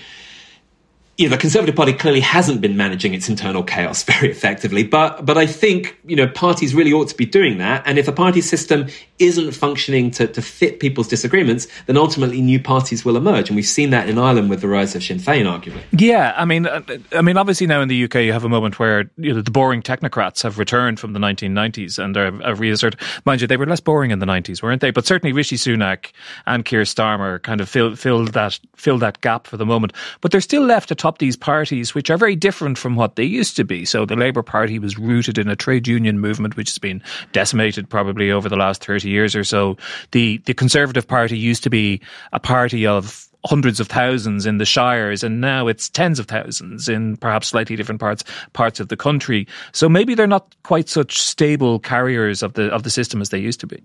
[1.16, 5.24] you know, the Conservative Party clearly hasn't been managing its internal chaos very effectively, but
[5.24, 7.82] but I think you know parties really ought to be doing that.
[7.86, 12.60] And if a party system isn't functioning to, to fit people's disagreements, then ultimately new
[12.60, 15.44] parties will emerge, and we've seen that in Ireland with the rise of Sinn Féin,
[15.44, 15.82] arguably.
[15.92, 18.78] Yeah, I mean, uh, I mean, obviously now in the UK you have a moment
[18.78, 23.00] where you know the boring technocrats have returned from the 1990s and are, are reasserted.
[23.24, 24.90] Mind you, they were less boring in the 90s, weren't they?
[24.90, 26.12] But certainly Rishi Sunak
[26.46, 29.94] and Keir Starmer kind of filled filled that filled that gap for the moment.
[30.20, 33.24] But they're still left to atop these parties, which are very different from what they
[33.24, 33.84] used to be.
[33.84, 37.00] So the Labour Party was rooted in a trade union movement, which has been
[37.32, 39.76] decimated probably over the last 30 years or so.
[40.10, 42.00] The, the Conservative Party used to be
[42.32, 46.88] a party of hundreds of thousands in the shires and now it's tens of thousands
[46.88, 51.22] in perhaps slightly different parts parts of the country so maybe they're not quite such
[51.22, 53.80] stable carriers of the of the system as they used to be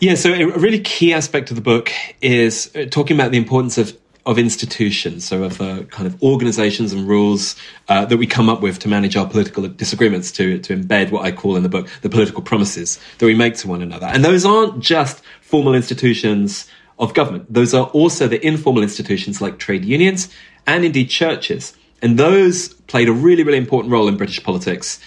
[0.00, 3.78] yeah so a really key aspect of the book is uh, talking about the importance
[3.78, 7.56] of of institutions, so of uh, kind of organizations and rules
[7.88, 11.24] uh, that we come up with to manage our political disagreements, to, to embed what
[11.24, 14.06] I call in the book the political promises that we make to one another.
[14.06, 19.58] And those aren't just formal institutions of government, those are also the informal institutions like
[19.58, 20.28] trade unions
[20.66, 21.76] and indeed churches.
[22.00, 25.00] And those played a really, really important role in British politics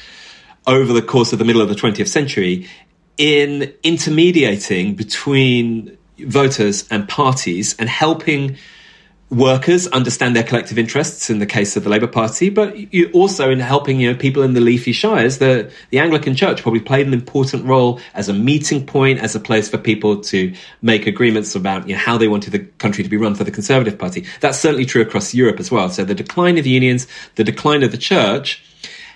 [0.65, 2.67] over the course of the middle of the 20th century
[3.17, 8.57] in intermediating between voters and parties and helping
[9.29, 12.75] workers understand their collective interests in the case of the Labour Party, but
[13.13, 15.39] also in helping you know people in the leafy shires.
[15.39, 19.39] The the Anglican Church probably played an important role as a meeting point, as a
[19.39, 23.09] place for people to make agreements about you know, how they wanted the country to
[23.09, 24.25] be run for the Conservative Party.
[24.39, 25.89] That's certainly true across Europe as well.
[25.89, 28.63] So the decline of unions, the decline of the church,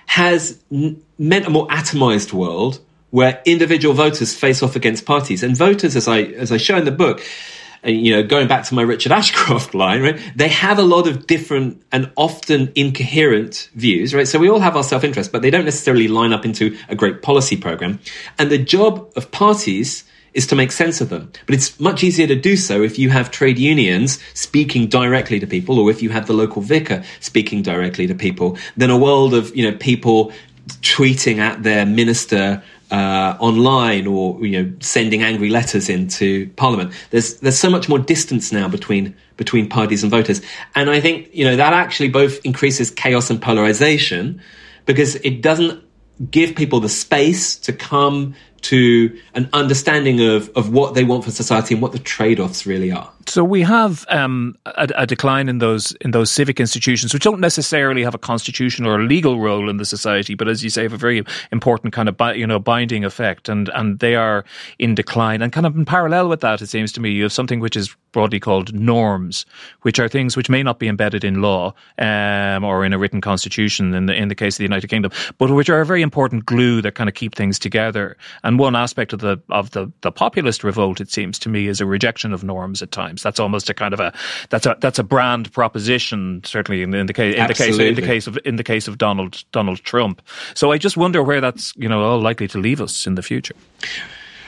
[0.07, 2.79] has meant a more atomized world
[3.11, 6.85] where individual voters face off against parties, and voters, as I as I show in
[6.85, 7.21] the book
[7.83, 10.19] you know, going back to my Richard Ashcroft line, right?
[10.35, 14.27] They have a lot of different and often incoherent views, right?
[14.27, 16.95] So we all have our self interest, but they don't necessarily line up into a
[16.95, 17.99] great policy program.
[18.37, 21.31] And the job of parties is to make sense of them.
[21.45, 25.47] But it's much easier to do so if you have trade unions speaking directly to
[25.47, 29.33] people or if you have the local vicar speaking directly to people than a world
[29.33, 30.31] of, you know, people
[30.81, 36.93] tweeting at their minister uh, online or you know sending angry letters into Parliament.
[37.09, 40.41] There's there's so much more distance now between between parties and voters,
[40.75, 44.41] and I think you know that actually both increases chaos and polarization
[44.85, 45.83] because it doesn't
[46.29, 51.31] give people the space to come to an understanding of, of what they want for
[51.31, 53.11] society and what the trade-offs really are.
[53.27, 57.39] So we have um, a, a, decline in those in those civic institutions, which don't
[57.39, 60.83] necessarily have a constitutional or a legal role in the society, but as you say,
[60.83, 64.45] have a very important kind of you know binding effect, and and they are
[64.79, 65.41] in decline.
[65.41, 67.75] And kind of in parallel with that, it seems to me, you have something which
[67.75, 69.45] is broadly called norms,
[69.81, 73.21] which are things which may not be embedded in law um, or in a written
[73.21, 76.01] constitution in the in the case of the United Kingdom, but which are a very
[76.01, 78.17] important glue that kind of keep things together.
[78.43, 81.81] And one aspect of the of the the populist revolt, it seems to me, is
[81.81, 83.20] a rejection of norms at times.
[83.21, 84.13] That's almost a kind of a
[84.49, 87.95] that's a that's a brand proposition, certainly in, in the case in the case in
[87.95, 90.21] the case of in the case of Donald Donald Trump.
[90.53, 93.23] So I just wonder where that's you know all likely to leave us in the
[93.23, 93.55] future.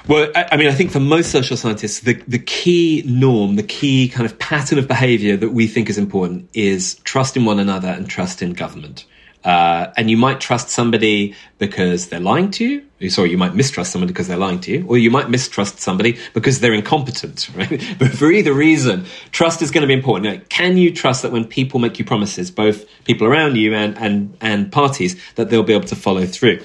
[0.06, 4.10] Well, I mean, I think for most social scientists, the, the key norm, the key
[4.10, 7.88] kind of pattern of behavior that we think is important is trust in one another
[7.88, 9.06] and trust in government.
[9.44, 12.66] Uh, and you might trust somebody because they're lying to
[13.00, 13.10] you.
[13.10, 16.18] Sorry, you might mistrust somebody because they're lying to you, or you might mistrust somebody
[16.34, 17.96] because they're incompetent, right?
[18.00, 20.34] But for either reason, trust is going to be important.
[20.34, 23.98] Now, can you trust that when people make you promises, both people around you and,
[23.98, 26.62] and, and parties, that they'll be able to follow through?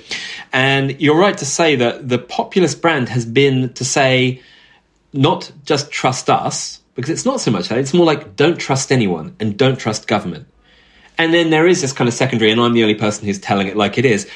[0.53, 4.41] And you're right to say that the populist brand has been to say,
[5.13, 8.93] not just trust us, because it's not so much that, it's more like don't trust
[8.93, 10.47] anyone and don't trust government.
[11.19, 13.67] And then there is this kind of secondary, and I'm the only person who's telling
[13.67, 14.31] it like it is.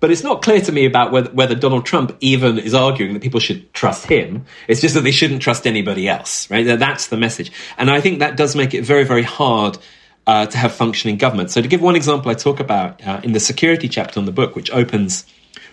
[0.00, 3.22] But it's not clear to me about whether, whether Donald Trump even is arguing that
[3.22, 4.44] people should trust him.
[4.66, 6.64] It's just that they shouldn't trust anybody else, right?
[6.64, 7.52] That's the message.
[7.78, 9.78] And I think that does make it very, very hard
[10.26, 11.50] uh, to have functioning government.
[11.50, 14.32] So to give one example, I talk about uh, in the security chapter on the
[14.32, 15.24] book, which opens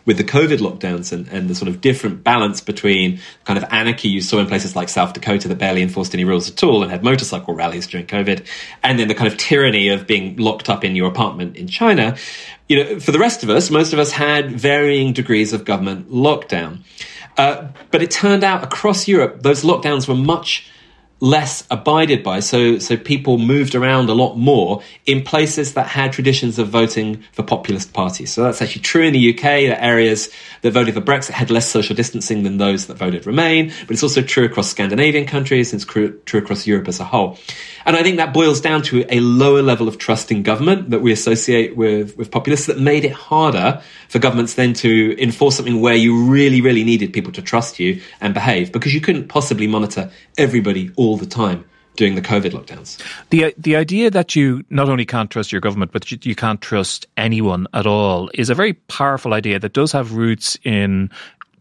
[0.06, 4.08] with the COVID lockdowns and, and the sort of different balance between kind of anarchy
[4.08, 6.92] you saw in places like South Dakota that barely enforced any rules at all and
[6.92, 8.46] had motorcycle rallies during COVID,
[8.84, 12.16] and then the kind of tyranny of being locked up in your apartment in China,
[12.68, 16.12] you know, for the rest of us, most of us had varying degrees of government
[16.12, 16.80] lockdown.
[17.38, 20.70] Uh, but it turned out across Europe, those lockdowns were much
[21.26, 22.40] less abided by.
[22.40, 27.24] So, so people moved around a lot more in places that had traditions of voting
[27.32, 28.32] for populist parties.
[28.32, 29.42] So that's actually true in the UK.
[29.42, 30.30] The areas
[30.62, 33.72] that voted for Brexit had less social distancing than those that voted Remain.
[33.88, 35.74] But it's also true across Scandinavian countries.
[35.74, 37.40] And it's true, true across Europe as a whole.
[37.86, 41.00] And I think that boils down to a lower level of trust in government that
[41.00, 45.82] we associate with, with populists that made it harder for governments then to enforce something
[45.82, 49.68] where you really, really needed people to trust you and behave because you couldn't possibly
[49.68, 53.02] monitor everybody all the time during the COVID lockdowns.
[53.30, 56.62] The the idea that you not only can't trust your government, but you, you, can't
[56.62, 61.10] trust anyone at all is a very powerful idea that does have roots in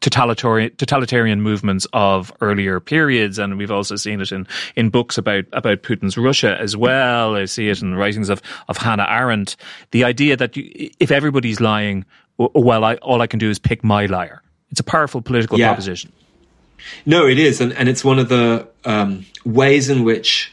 [0.05, 5.47] totalitarian totalitarian movements of earlier periods, and we've also seen it in, in books about
[5.55, 7.37] about Putin's Russia as well.
[7.37, 9.57] I see it in the writings of of Hannah Arendt.
[9.93, 12.05] The idea that you, if everybody's lying,
[12.37, 14.43] well, I, all I can do is pick my liar.
[14.71, 15.69] It's a powerful political yeah.
[15.69, 16.13] proposition.
[17.07, 20.53] No, it is, and and it's one of the um, ways in which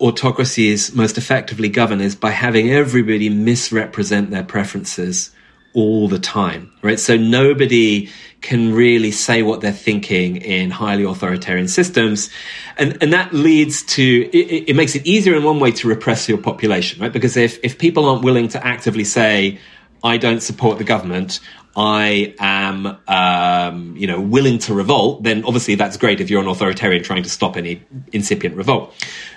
[0.00, 5.32] autocracies most effectively govern is by having everybody misrepresent their preferences
[5.74, 6.98] all the time, right?
[6.98, 8.08] So nobody
[8.40, 12.30] can really say what they're thinking in highly authoritarian systems.
[12.76, 16.28] And, and that leads to, it, it, makes it easier in one way to repress
[16.28, 17.12] your population, right?
[17.12, 19.58] Because if, if people aren't willing to actively say,
[20.04, 21.40] I don't support the government,
[21.76, 26.48] I am, um, you know, willing to revolt, then obviously that's great if you're an
[26.48, 28.94] authoritarian trying to stop any incipient revolt.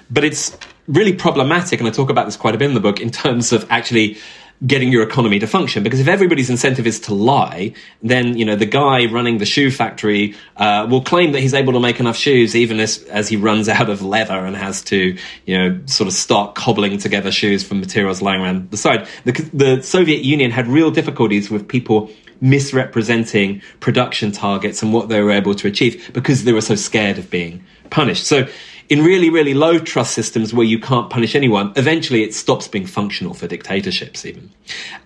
[0.10, 0.58] But it's
[0.88, 3.52] really problematic, and I talk about this quite a bit in the book, in terms
[3.52, 4.18] of actually
[4.66, 5.84] getting your economy to function.
[5.84, 9.72] Because if everybody's incentive is to lie, then you know the guy running the shoe
[9.72, 13.38] factory uh, will claim that he's able to make enough shoes, even as as he
[13.38, 17.64] runs out of leather and has to you know sort of start cobbling together shoes
[17.64, 19.08] from materials lying around the side.
[19.26, 22.10] The, the Soviet Union had real difficulties with people
[22.42, 27.18] misrepresenting production targets and what they were able to achieve because they were so scared
[27.18, 28.26] of being punished.
[28.26, 28.48] So
[28.90, 32.88] in really, really low trust systems where you can't punish anyone, eventually it stops being
[32.88, 34.50] functional for dictatorships, even.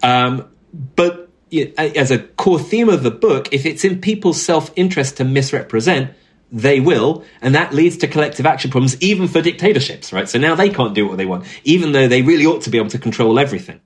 [0.02, 0.50] Um,
[0.96, 1.30] but
[1.78, 6.12] as a core theme of the book, if it's in people's self interest to misrepresent,
[6.52, 10.30] they will, and that leads to collective action problems, even for dictatorships, right?
[10.30, 12.78] So now they can't do what they want, even though they really ought to be
[12.78, 13.82] able to control everything.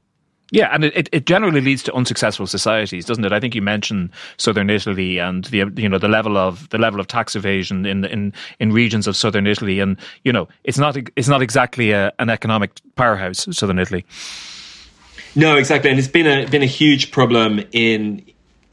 [0.52, 3.34] Yeah, and it, it generally leads to unsuccessful societies, doesn't it?
[3.34, 7.02] I think you mentioned southern Italy and the you know the level of the level
[7.02, 10.96] of tax evasion in in in regions of southern Italy, and you know it's not
[11.18, 14.06] it's not exactly a, an economic powerhouse, southern Italy.
[15.36, 18.24] No, exactly, and it's been a been a huge problem in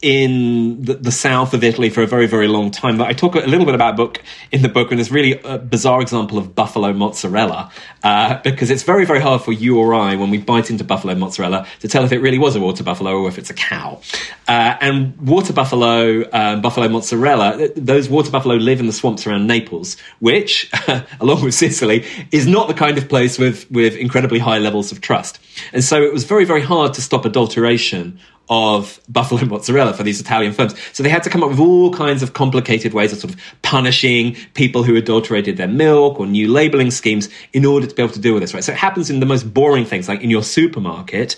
[0.05, 2.95] in the, the, south of Italy for a very, very long time.
[2.95, 5.57] But I talk a little bit about book in the book, and it's really a
[5.57, 7.71] bizarre example of buffalo mozzarella
[8.03, 11.15] uh, because it's very, very hard for you or I when we bite into buffalo
[11.15, 13.99] mozzarella to tell if it really was a water buffalo or if it's a cow.
[14.47, 19.47] Uh, and water buffalo, um, buffalo mozzarella, those water buffalo live in the swamps around
[19.47, 20.69] Naples, which,
[21.19, 25.01] along with Sicily, is not the kind of place with with incredibly high levels of
[25.01, 25.39] trust.
[25.73, 28.19] And so it was very, very hard to stop adulteration
[28.49, 30.75] of buffalo mozzarella for these Italian firms.
[30.93, 33.39] So they had to come up with all kinds of complicated ways of sort of
[33.61, 38.13] punishing people who adulterated their milk or new labeling schemes in order to be able
[38.13, 38.63] to deal with this, right?
[38.63, 41.37] So it happens in the most boring things, like in your supermarket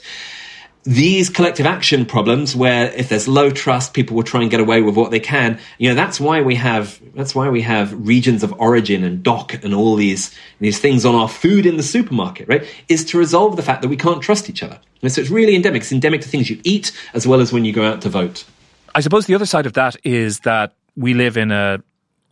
[0.88, 4.82] these collective action problems where if there's low trust people will try and get away
[4.82, 5.60] with what they can.
[5.80, 9.66] You know that's why we have that's why we have regions of origin and DOC
[9.66, 12.66] and all these these things on our food in the supermarket right?
[12.88, 14.80] Is to resolve the fact that we can't trust each other.
[15.02, 15.82] And so it's really endemic.
[15.82, 18.46] It's endemic to things you eat as well as when you go out to vote.
[18.96, 21.84] I suppose the other side of that is that we live in a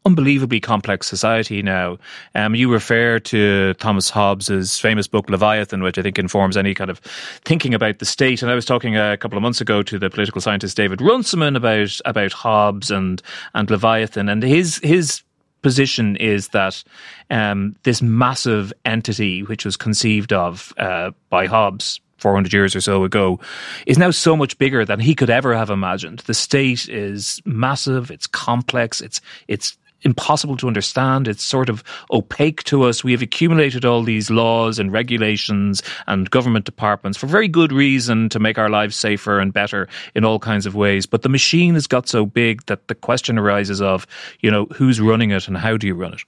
[0.06, 1.98] unbelievably complex society now.
[2.36, 6.90] Um, you refer to Thomas Hobbes's famous book Leviathan, which I think informs any kind
[6.90, 7.00] of
[7.44, 8.42] thinking about the state.
[8.42, 11.56] And I was talking a couple of months ago to the political scientist David Runciman
[11.56, 13.22] about about Hobbes and
[13.54, 15.24] and Leviathan, and his his
[15.66, 16.84] position is that
[17.32, 23.04] um, this massive entity, which was conceived of uh, by Hobbes 400 years or so
[23.04, 23.40] ago,
[23.88, 26.20] is now so much bigger than he could ever have imagined.
[26.20, 31.28] The state is massive, it's complex, it's it's impossible to understand.
[31.28, 33.04] It's sort of opaque to us.
[33.04, 38.30] We have accumulated all these laws and regulations and government departments for very good reason
[38.30, 41.06] to make our lives safer and better in all kinds of ways.
[41.06, 44.06] But the machine has got so big that the question arises of,
[44.42, 46.22] you know, who's running it and how do you run it?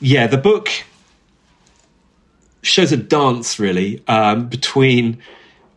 [0.00, 0.70] Yeah, the book
[2.62, 5.18] shows a dance really um, between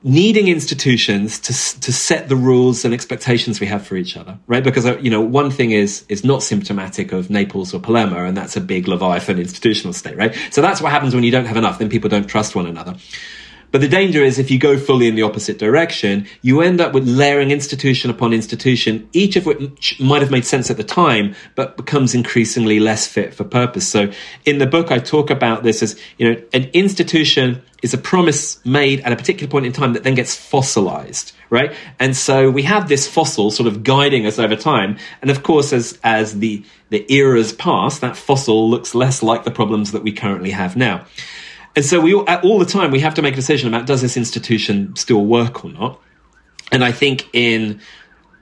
[0.03, 4.63] needing institutions to to set the rules and expectations we have for each other, right?
[4.63, 8.35] Because uh, you know, one thing is is not symptomatic of Naples or Palermo, and
[8.35, 10.35] that's a big Leviathan institutional state, right?
[10.51, 11.79] So that's what happens when you don't have enough.
[11.79, 12.95] Then people don't trust one another.
[13.71, 16.93] But the danger is if you go fully in the opposite direction, you end up
[16.93, 21.35] with layering institution upon institution, each of which might have made sense at the time,
[21.55, 23.87] but becomes increasingly less fit for purpose.
[23.87, 24.11] So
[24.45, 28.63] in the book, I talk about this as, you know, an institution is a promise
[28.65, 31.73] made at a particular point in time that then gets fossilized, right?
[31.99, 34.97] And so we have this fossil sort of guiding us over time.
[35.21, 39.51] And of course, as, as the, the eras pass, that fossil looks less like the
[39.51, 41.05] problems that we currently have now.
[41.79, 44.17] And so we all the time we have to make a decision about does this
[44.17, 45.97] institution still work or not.
[46.73, 47.79] And I think in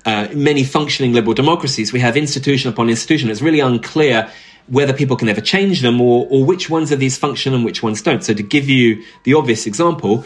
[0.07, 3.29] uh, many functioning liberal democracies, we have institution upon institution.
[3.29, 4.27] It's really unclear
[4.65, 7.83] whether people can ever change them or, or which ones of these function and which
[7.83, 8.23] ones don't.
[8.23, 10.25] So to give you the obvious example,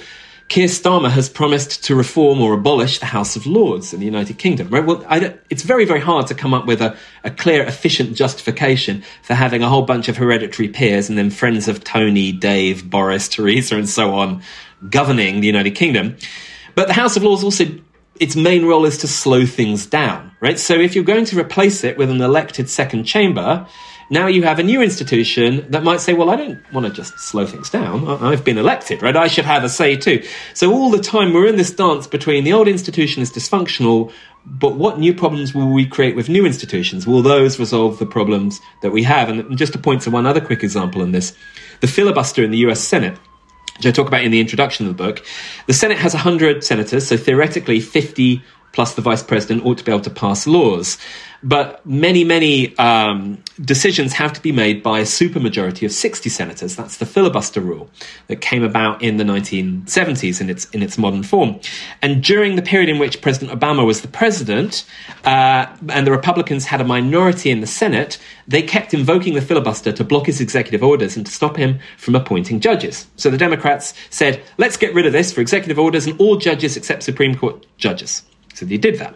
[0.52, 4.38] Keir Starmer has promised to reform or abolish the House of Lords in the United
[4.38, 4.68] Kingdom.
[4.68, 4.86] Right?
[4.86, 5.06] Well,
[5.49, 9.64] it's very, very hard to come up with a, a, clear, efficient justification for having
[9.64, 13.88] a whole bunch of hereditary peers and then friends of Tony, Dave, Boris, Theresa, and
[13.88, 14.43] so on
[14.89, 16.18] governing the United Kingdom.
[16.76, 17.68] But the House of Lords also
[18.20, 20.60] its main role is to slow things down, right?
[20.60, 23.66] So if you're going to replace it with an elected second chamber,
[24.12, 27.18] now you have a new institution that might say, well, I don't want to just
[27.18, 28.05] slow things down.
[28.22, 29.16] I've been elected, right?
[29.16, 30.22] I should have a say too.
[30.53, 34.12] So all the time we're in this dance between the old institution is dysfunctional,
[34.45, 37.07] but what new problems will we create with new institutions?
[37.07, 39.30] Will those resolve the problems that we have?
[39.30, 41.34] And just to point to one other quick example in this,
[41.80, 43.18] the filibuster in the US Senate
[43.78, 45.26] which I talk about in the introduction of the book.
[45.66, 49.92] The Senate has 100 senators, so theoretically 50 plus the vice president ought to be
[49.92, 50.98] able to pass laws.
[51.44, 56.76] But many, many um, decisions have to be made by a supermajority of 60 senators.
[56.76, 57.90] That's the filibuster rule
[58.28, 61.60] that came about in the 1970s in its in its modern form.
[62.04, 64.86] And during the period in which President Obama was the president,
[65.26, 69.92] uh, and the Republicans had a minority in the Senate, they kept invoking the filibuster
[69.92, 73.08] to block his executive orders and to stop him from appointing judges.
[73.16, 76.78] So the Democrats said, "Let's get rid of this for executive orders and all judges
[76.78, 78.22] except Supreme Court judges."
[78.62, 79.16] So they did that.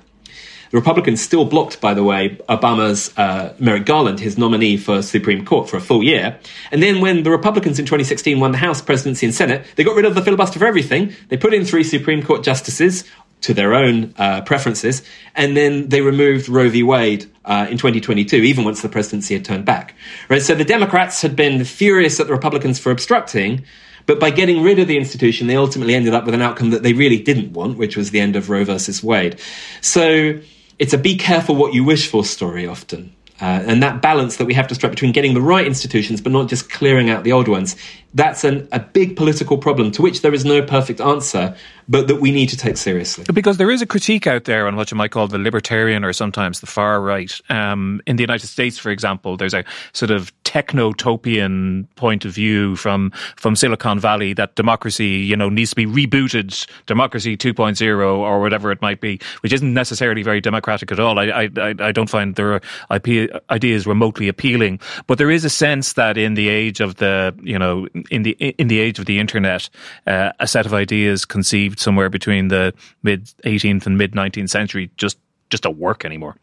[0.72, 5.46] The Republicans still blocked, by the way, Obama's uh, Merrick Garland, his nominee for Supreme
[5.46, 6.40] Court, for a full year.
[6.72, 9.96] And then when the Republicans in 2016 won the House presidency and Senate, they got
[9.96, 11.14] rid of the filibuster for everything.
[11.30, 13.04] They put in three Supreme Court justices
[13.42, 15.04] to their own uh, preferences,
[15.36, 16.82] and then they removed Roe v.
[16.82, 19.94] Wade uh, in 2022, even once the presidency had turned back.
[20.28, 20.42] Right.
[20.42, 23.64] So the Democrats had been furious at the Republicans for obstructing,
[24.06, 26.84] but by getting rid of the institution, they ultimately ended up with an outcome that
[26.84, 29.40] they really didn't want, which was the end of Roe versus Wade.
[29.82, 30.40] So
[30.80, 33.16] it's a be careful what you wish for story often.
[33.42, 36.32] Uh, and that balance that we have to strike between getting the right institutions but
[36.32, 37.76] not just clearing out the old ones
[38.16, 41.54] that's an, a big political problem to which there is no perfect answer,
[41.90, 43.26] but that we need to take seriously.
[43.32, 46.14] Because there is a critique out there on what you might call the libertarian or
[46.14, 47.40] sometimes the far right.
[47.50, 52.78] Um, in the United States, for example, there's a sort of technotopian point of view
[52.78, 58.40] from from Silicon Valley that democracy, you know, needs to be rebooted, democracy 2.0 or
[58.40, 61.20] whatever it might be, which isn't necessarily very democratic at all.
[61.20, 66.18] I I, I don't find their ideas remotely appealing, but there is a sense that
[66.18, 69.70] in the age of the you know in the in the age of the internet,
[70.08, 74.92] uh, a set of ideas conceived somewhere between the mid 18th and mid 19th century
[74.98, 75.18] just
[75.50, 76.36] just don't work anymore.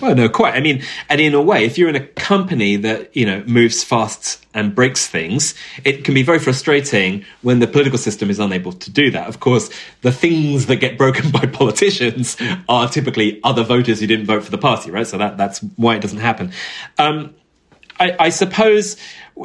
[0.00, 0.54] Well, no, quite.
[0.54, 3.84] I mean, and in a way, if you're in a company that you know moves
[3.84, 5.54] fast and breaks things,
[5.84, 9.28] it can be very frustrating when the political system is unable to do that.
[9.28, 9.68] Of course,
[10.00, 12.36] the things that get broken by politicians
[12.68, 15.06] are typically other voters who didn't vote for the party, right?
[15.06, 16.52] So that that's why it doesn't happen.
[16.98, 17.34] Um,
[17.98, 18.96] I, I suppose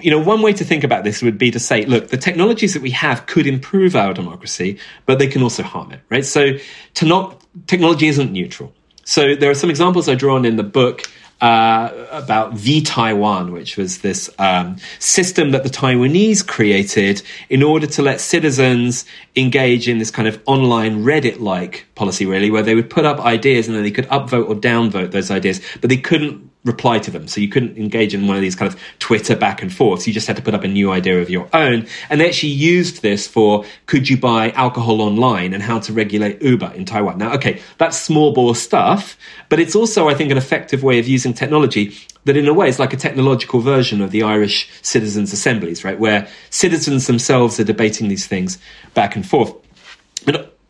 [0.02, 2.74] you know, one way to think about this would be to say, look, the technologies
[2.74, 6.26] that we have could improve our democracy, but they can also harm it, right?
[6.26, 6.58] So,
[6.96, 8.74] to not technology isn't neutral.
[9.04, 11.04] So there are some examples I draw on in the book
[11.42, 18.02] uh, about vTaiwan, which was this um, system that the Taiwanese created in order to
[18.02, 19.06] let citizens
[19.36, 23.20] engage in this kind of online Reddit like policy, really, where they would put up
[23.20, 27.12] ideas and then they could upvote or downvote those ideas, but they couldn't reply to
[27.12, 27.28] them.
[27.28, 30.06] So you couldn't engage in one of these kind of Twitter back and forths.
[30.06, 31.88] You just had to put up a new idea of your own.
[32.10, 36.42] And they actually used this for could you buy alcohol online and how to regulate
[36.42, 37.20] Uber in Taiwan.
[37.20, 41.08] Now, okay, that's small bore stuff, but it's also, I think, an effective way of
[41.08, 41.96] using technology
[42.26, 46.00] that in a way is like a technological version of the Irish citizens' assemblies, right?
[46.00, 48.58] Where citizens themselves are debating these things
[48.96, 49.54] back and forth.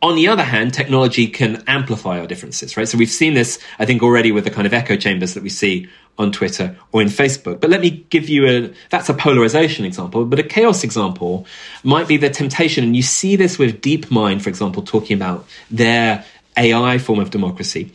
[0.02, 2.86] On the other hand, technology can amplify our differences, right?
[2.86, 5.48] So we've seen this, I think, already with the kind of echo chambers that we
[5.48, 5.88] see
[6.18, 7.60] on Twitter or in Facebook.
[7.60, 11.46] But let me give you a, that's a polarization example, but a chaos example
[11.82, 12.84] might be the temptation.
[12.84, 16.24] And you see this with DeepMind, for example, talking about their
[16.56, 17.92] AI form of democracy.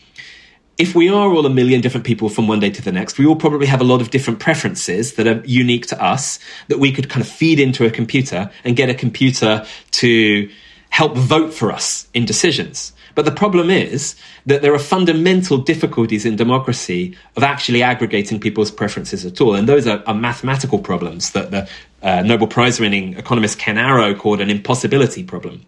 [0.78, 3.28] If we are all a million different people from one day to the next, we
[3.28, 6.40] all probably have a lot of different preferences that are unique to us
[6.70, 10.50] that we could kind of feed into a computer and get a computer to
[10.92, 12.94] help vote for us in decisions.
[13.16, 14.16] But the problem is
[14.46, 19.56] that there are fundamental difficulties in democracy of actually aggregating people's preferences at all.
[19.56, 21.70] And those are, are mathematical problems that the
[22.02, 25.66] uh, Nobel Prize winning economist Ken Arrow called an impossibility problem.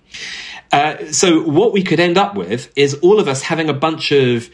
[0.72, 4.12] Uh, so, what we could end up with is all of us having a bunch
[4.12, 4.50] of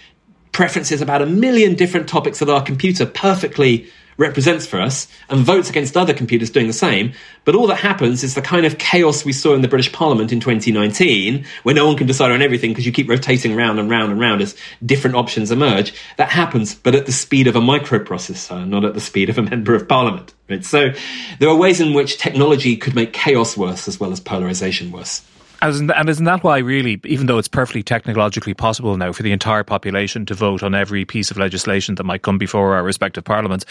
[0.51, 3.87] preferences about a million different topics that our computer perfectly
[4.19, 7.13] represents for us and votes against other computers doing the same.
[7.45, 10.31] But all that happens is the kind of chaos we saw in the British Parliament
[10.31, 13.89] in 2019, where no one can decide on everything because you keep rotating round and
[13.89, 14.55] round and round as
[14.85, 15.93] different options emerge.
[16.17, 19.41] That happens, but at the speed of a microprocessor, not at the speed of a
[19.41, 20.33] member of parliament.
[20.49, 20.65] Right?
[20.65, 20.91] So
[21.39, 25.23] there are ways in which technology could make chaos worse as well as polarization worse.
[25.61, 29.63] And isn't that why, really, even though it's perfectly technologically possible now for the entire
[29.63, 33.65] population to vote on every piece of legislation that might come before our respective parliaments,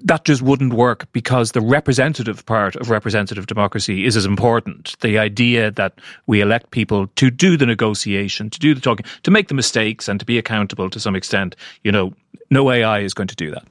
[0.00, 4.94] that just wouldn't work because the representative part of representative democracy is as important.
[5.00, 5.98] The idea that
[6.28, 10.06] we elect people to do the negotiation, to do the talking, to make the mistakes
[10.08, 12.12] and to be accountable to some extent, you know,
[12.48, 13.66] no AI is going to do that.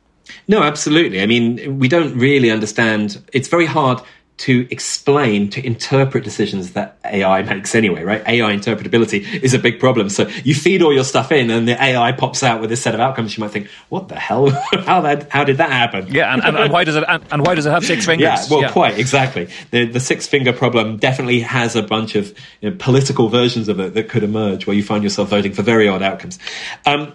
[0.49, 1.21] No, absolutely.
[1.21, 3.23] I mean, we don't really understand.
[3.31, 4.01] It's very hard
[4.37, 8.21] to explain, to interpret decisions that AI makes anyway, right?
[8.27, 10.09] AI interpretability is a big problem.
[10.09, 12.93] So you feed all your stuff in and the AI pops out with this set
[12.93, 13.35] of outcomes.
[13.35, 14.49] You might think, what the hell?
[14.85, 16.07] how that, how did that happen?
[16.13, 16.31] Yeah.
[16.31, 18.23] And, and, and why does it, and, and, why does it have six fingers?
[18.23, 18.45] Yeah.
[18.49, 18.71] Well, yeah.
[18.71, 19.49] quite exactly.
[19.71, 22.27] The, the six finger problem definitely has a bunch of
[22.61, 25.63] you know, political versions of it that could emerge where you find yourself voting for
[25.63, 26.37] very odd outcomes.
[26.85, 27.13] Um,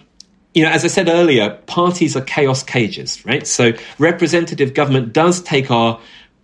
[0.55, 3.47] you know, as I said earlier, parties are chaos cages, right?
[3.47, 5.99] So representative government does take our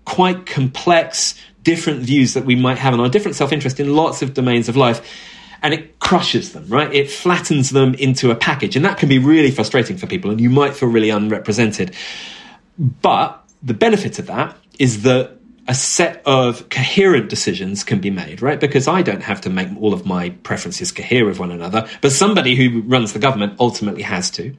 [0.09, 4.23] quite complex, different views that we might have and our different self interest in lots
[4.23, 5.07] of domains of life.
[5.63, 6.93] And it crushes them, right?
[6.95, 8.77] It flattens them into a package.
[8.77, 10.31] And that can be really frustrating for people.
[10.31, 11.95] And you might feel really unrepresented.
[12.79, 15.38] But the benefit of that is that
[15.69, 18.59] a set of coherent decisions can be made, right?
[18.59, 22.11] Because I don't have to make all of my preferences cohere with one another, but
[22.11, 24.57] somebody who runs the government ultimately has to.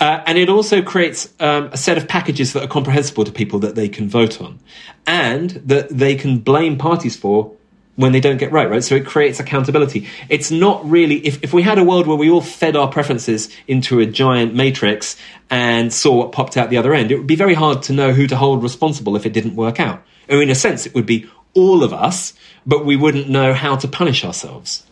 [0.00, 3.58] Uh, and it also creates um, a set of packages that are comprehensible to people
[3.58, 4.60] that they can vote on
[5.04, 7.52] and that they can blame parties for
[7.96, 8.84] when they don't get right, right?
[8.84, 10.06] So it creates accountability.
[10.28, 13.48] It's not really, if, if we had a world where we all fed our preferences
[13.66, 15.16] into a giant matrix
[15.50, 18.12] and saw what popped out the other end, it would be very hard to know
[18.12, 20.04] who to hold responsible if it didn't work out.
[20.28, 22.34] Or in a sense, it would be all of us,
[22.66, 24.82] but we wouldn't know how to punish ourselves.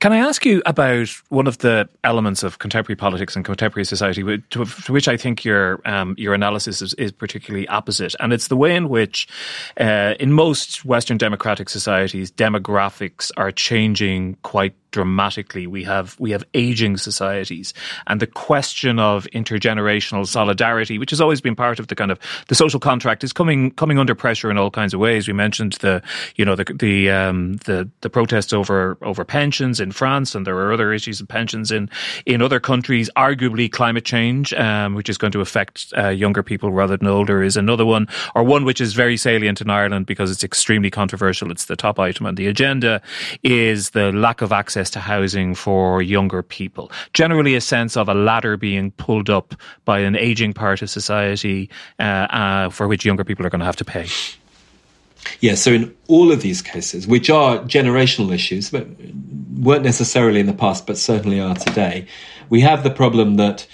[0.00, 4.22] Can I ask you about one of the elements of contemporary politics and contemporary society,
[4.22, 8.48] to, to which I think your um, your analysis is, is, particularly opposite, and it's
[8.48, 9.26] the way in which,
[9.80, 15.68] uh, in most Western democratic societies, demographics are changing quite dramatically.
[15.68, 17.72] We have we have aging societies,
[18.08, 22.18] and the question of intergenerational solidarity, which has always been part of the kind of
[22.48, 25.28] the social contract, is coming coming under pressure in all kinds of ways.
[25.28, 26.02] We mentioned the
[26.34, 30.56] you know the the um, the, the protests over over pensions in France, and there
[30.56, 31.88] are other issues of pensions in
[32.26, 33.08] in other countries.
[33.16, 37.40] Arguably, climate change, um, which is going to affect uh, younger people rather than older,
[37.40, 41.52] is another one, or one which is very salient in Ireland because it's extremely controversial.
[41.52, 43.00] It's the top item on the agenda
[43.44, 46.90] is the lack of access access to housing for younger people.
[47.12, 51.68] Generally, a sense of a ladder being pulled up by an aging part of society
[51.98, 54.06] uh, uh, for which younger people are going to have to pay.
[55.40, 58.86] Yeah, so in all of these cases, which are generational issues, but
[59.60, 62.06] weren't necessarily in the past, but certainly are today,
[62.50, 63.66] we have the problem that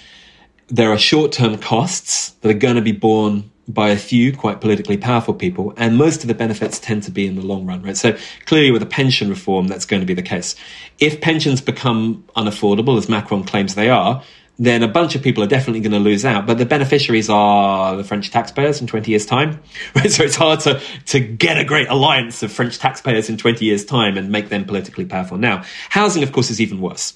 [0.67, 4.61] there are short term costs that are going to be borne by a few quite
[4.61, 7.81] politically powerful people, and most of the benefits tend to be in the long run,
[7.81, 7.97] right?
[7.97, 10.55] So clearly, with a pension reform, that's going to be the case.
[10.99, 14.23] If pensions become unaffordable, as Macron claims they are,
[14.57, 16.45] then a bunch of people are definitely going to lose out.
[16.45, 19.61] But the beneficiaries are the French taxpayers in 20 years' time,
[19.95, 20.11] right?
[20.11, 23.83] So it's hard to, to get a great alliance of French taxpayers in 20 years'
[23.83, 25.37] time and make them politically powerful.
[25.37, 27.13] Now, housing, of course, is even worse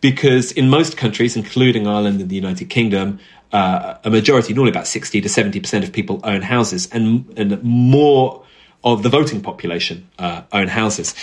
[0.00, 3.20] because in most countries, including Ireland and the United Kingdom,
[3.54, 8.44] uh, a majority, normally about 60 to 70% of people own houses, and, and more
[8.82, 11.14] of the voting population uh, own houses.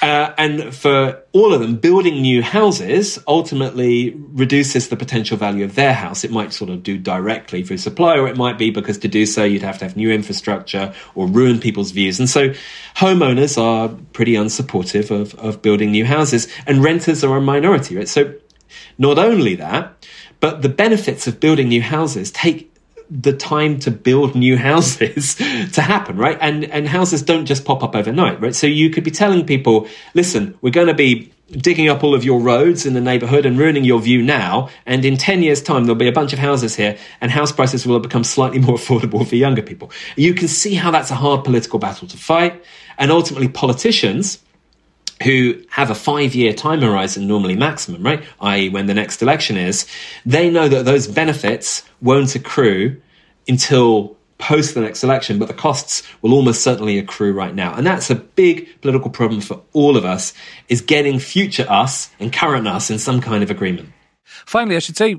[0.00, 5.74] Uh, and for all of them, building new houses ultimately reduces the potential value of
[5.74, 6.24] their house.
[6.24, 9.26] It might sort of do directly through supply, or it might be because to do
[9.26, 12.18] so you'd have to have new infrastructure or ruin people's views.
[12.18, 12.54] And so
[12.96, 18.08] homeowners are pretty unsupportive of, of building new houses, and renters are a minority, right?
[18.08, 18.34] So
[18.98, 20.06] not only that,
[20.42, 22.68] but the benefits of building new houses take
[23.08, 26.36] the time to build new houses to happen, right?
[26.40, 28.54] And and houses don't just pop up overnight, right?
[28.54, 32.24] So you could be telling people, listen, we're going to be digging up all of
[32.24, 35.84] your roads in the neighborhood and ruining your view now, and in 10 years time
[35.84, 38.76] there'll be a bunch of houses here and house prices will have become slightly more
[38.76, 39.92] affordable for younger people.
[40.16, 42.64] You can see how that's a hard political battle to fight,
[42.98, 44.42] and ultimately politicians
[45.22, 48.24] who have a five year time horizon, normally maximum, right?
[48.40, 49.86] I.e., when the next election is,
[50.26, 53.00] they know that those benefits won't accrue
[53.48, 57.74] until post the next election, but the costs will almost certainly accrue right now.
[57.74, 60.34] And that's a big political problem for all of us,
[60.68, 63.90] is getting future us and current us in some kind of agreement.
[64.46, 65.16] Finally, I should say,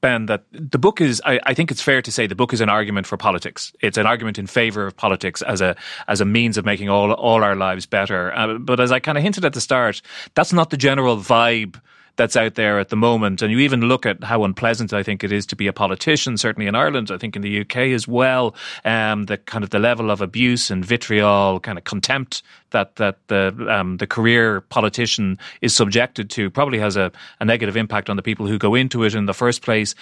[0.00, 2.60] Ben, that the book is, I, I, think it's fair to say the book is
[2.60, 3.72] an argument for politics.
[3.80, 5.76] It's an argument in favor of politics as a,
[6.08, 8.34] as a means of making all, all our lives better.
[8.36, 10.02] Uh, but as I kind of hinted at the start,
[10.34, 11.80] that's not the general vibe
[12.16, 13.42] that's out there at the moment.
[13.42, 16.36] And you even look at how unpleasant I think it is to be a politician,
[16.36, 18.54] certainly in Ireland, I think in the UK as well.
[18.84, 23.18] Um, the kind of the level of abuse and vitriol, kind of contempt that that
[23.28, 28.16] the um, the career politician is subjected to probably has a, a negative impact on
[28.16, 29.94] the people who go into it in the first place.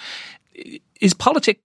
[1.01, 1.61] Is politics?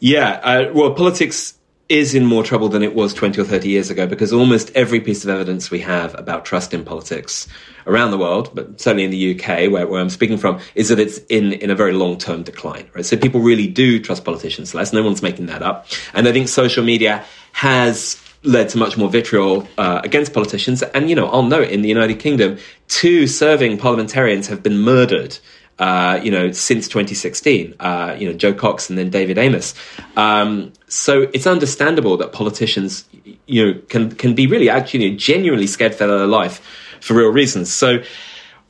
[0.00, 1.59] Yeah, uh, well, politics
[1.90, 5.00] is in more trouble than it was 20 or 30 years ago because almost every
[5.00, 7.48] piece of evidence we have about trust in politics
[7.84, 11.00] around the world, but certainly in the UK, where, where I'm speaking from, is that
[11.00, 13.04] it's in, in a very long term decline, right?
[13.04, 14.92] So people really do trust politicians less.
[14.92, 15.88] No one's making that up.
[16.14, 20.82] And I think social media has led to much more vitriol uh, against politicians.
[20.82, 25.38] And, you know, I'll note in the United Kingdom, two serving parliamentarians have been murdered
[25.80, 29.74] uh, you know, since 2016, uh, you know, Jo Cox and then David Amess.
[30.16, 33.08] Um, so it's understandable that politicians,
[33.46, 36.60] you know, can, can be really actually genuinely scared for their life
[37.00, 37.72] for real reasons.
[37.72, 38.02] So,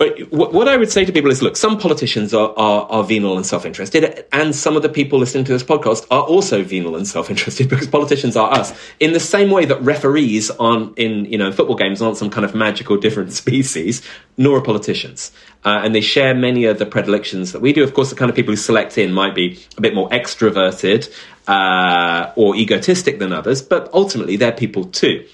[0.00, 3.36] but what I would say to people is, look, some politicians are, are, are venal
[3.36, 7.06] and self-interested, and some of the people listening to this podcast are also venal and
[7.06, 8.72] self-interested because politicians are us.
[8.98, 12.46] In the same way that referees aren't in you know football games aren't some kind
[12.46, 14.00] of magical different species,
[14.38, 15.32] nor are politicians,
[15.66, 17.84] uh, and they share many of the predilections that we do.
[17.84, 21.14] Of course, the kind of people who select in might be a bit more extroverted
[21.46, 25.26] uh, or egotistic than others, but ultimately they're people too.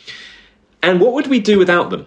[0.83, 2.07] And what would we do without them?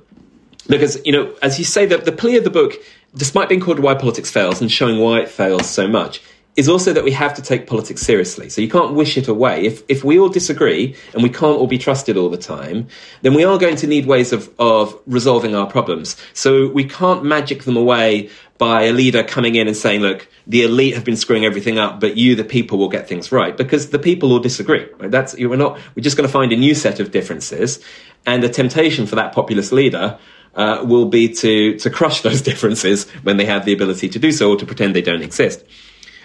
[0.69, 2.73] Because, you know, as you say, that the plea of the book,
[3.15, 6.21] despite being called Why Politics Fails and showing why it fails so much,
[6.55, 8.49] is also that we have to take politics seriously.
[8.49, 9.65] So you can't wish it away.
[9.65, 12.87] If, if we all disagree and we can't all be trusted all the time,
[13.21, 16.17] then we are going to need ways of, of resolving our problems.
[16.33, 20.63] So we can't magic them away by a leader coming in and saying, look, the
[20.63, 23.91] elite have been screwing everything up, but you, the people, will get things right because
[23.91, 24.85] the people will disagree.
[24.99, 25.09] Right?
[25.09, 27.79] That's, we're not, we're just going to find a new set of differences.
[28.25, 30.19] And the temptation for that populist leader
[30.55, 34.31] uh, will be to, to crush those differences when they have the ability to do
[34.31, 35.63] so or to pretend they don't exist.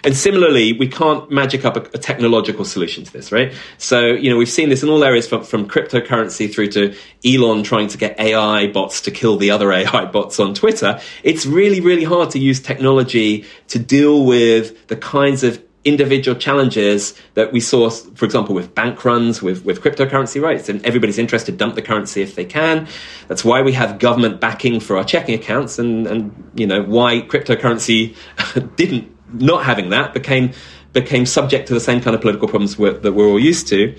[0.05, 3.51] And similarly, we can't magic up a, a, technological solution to this, right?
[3.79, 6.95] So, you know, we've seen this in all areas from, from cryptocurrency through to
[7.25, 11.01] Elon trying to get AI bots to kill the other AI bots on Twitter.
[11.23, 17.13] It's really, really hard to use technology to deal with the kinds of individual challenges
[17.35, 20.67] that we saw, for example, with bank runs, with, with cryptocurrency rates.
[20.67, 22.87] And everybody's interested, to dump the currency if they can.
[23.27, 27.21] That's why we have government backing for our checking accounts and, and you know, why
[27.21, 28.15] cryptocurrency
[28.75, 30.53] didn't, not having that became
[30.95, 33.93] became subject to the same kind of political problems we're, that we're all used to.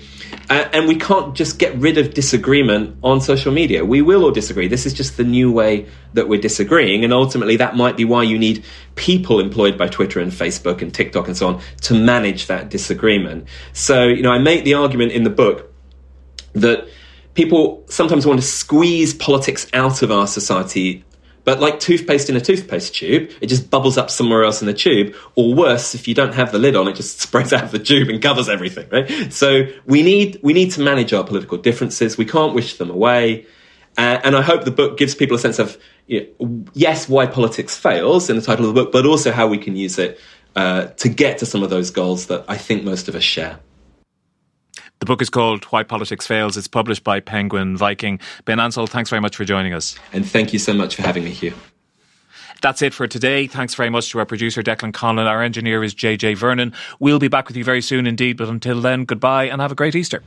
[0.49, 3.85] Uh, and we can't just get rid of disagreement on social media.
[3.85, 4.67] We will all disagree.
[4.67, 5.85] This is just the new way
[6.15, 7.03] that we're disagreeing.
[7.03, 10.91] And ultimately, that might be why you need people employed by Twitter and Facebook and
[10.91, 13.47] TikTok and so on to manage that disagreement.
[13.73, 15.71] So, you know, I make the argument in the book
[16.53, 16.89] that
[17.35, 21.05] people sometimes want to squeeze politics out of our society
[21.47, 24.73] but like toothpaste in a toothpaste tube, it just bubbles up somewhere else in the
[24.73, 25.15] tube.
[25.35, 27.79] Or worse, if you don't have the lid on, it just sprays out of the
[27.79, 29.31] tube and covers everything, right?
[29.31, 32.17] So we need, we need to manage our political differences.
[32.17, 33.45] We can't wish them away.
[33.97, 35.77] Uh, and I hope the book gives people a sense of,
[36.07, 39.47] you know, yes, why politics fails in the title of the book, but also how
[39.47, 40.19] we can use it
[40.57, 43.57] uh, to get to some of those goals that I think most of us share.
[44.99, 46.57] The book is called Why Politics Fails.
[46.57, 48.19] It's published by Penguin Viking.
[48.45, 49.97] Ben Ansell, thanks very much for joining us.
[50.11, 51.53] And thank you so much for having me here.
[52.61, 53.45] That's it for today.
[53.45, 55.27] Thanks very much to our producer, Declan Conlon.
[55.27, 56.73] Our engineer is JJ Vernon.
[56.99, 59.75] We'll be back with you very soon indeed, but until then, goodbye and have a
[59.75, 60.23] great Easter.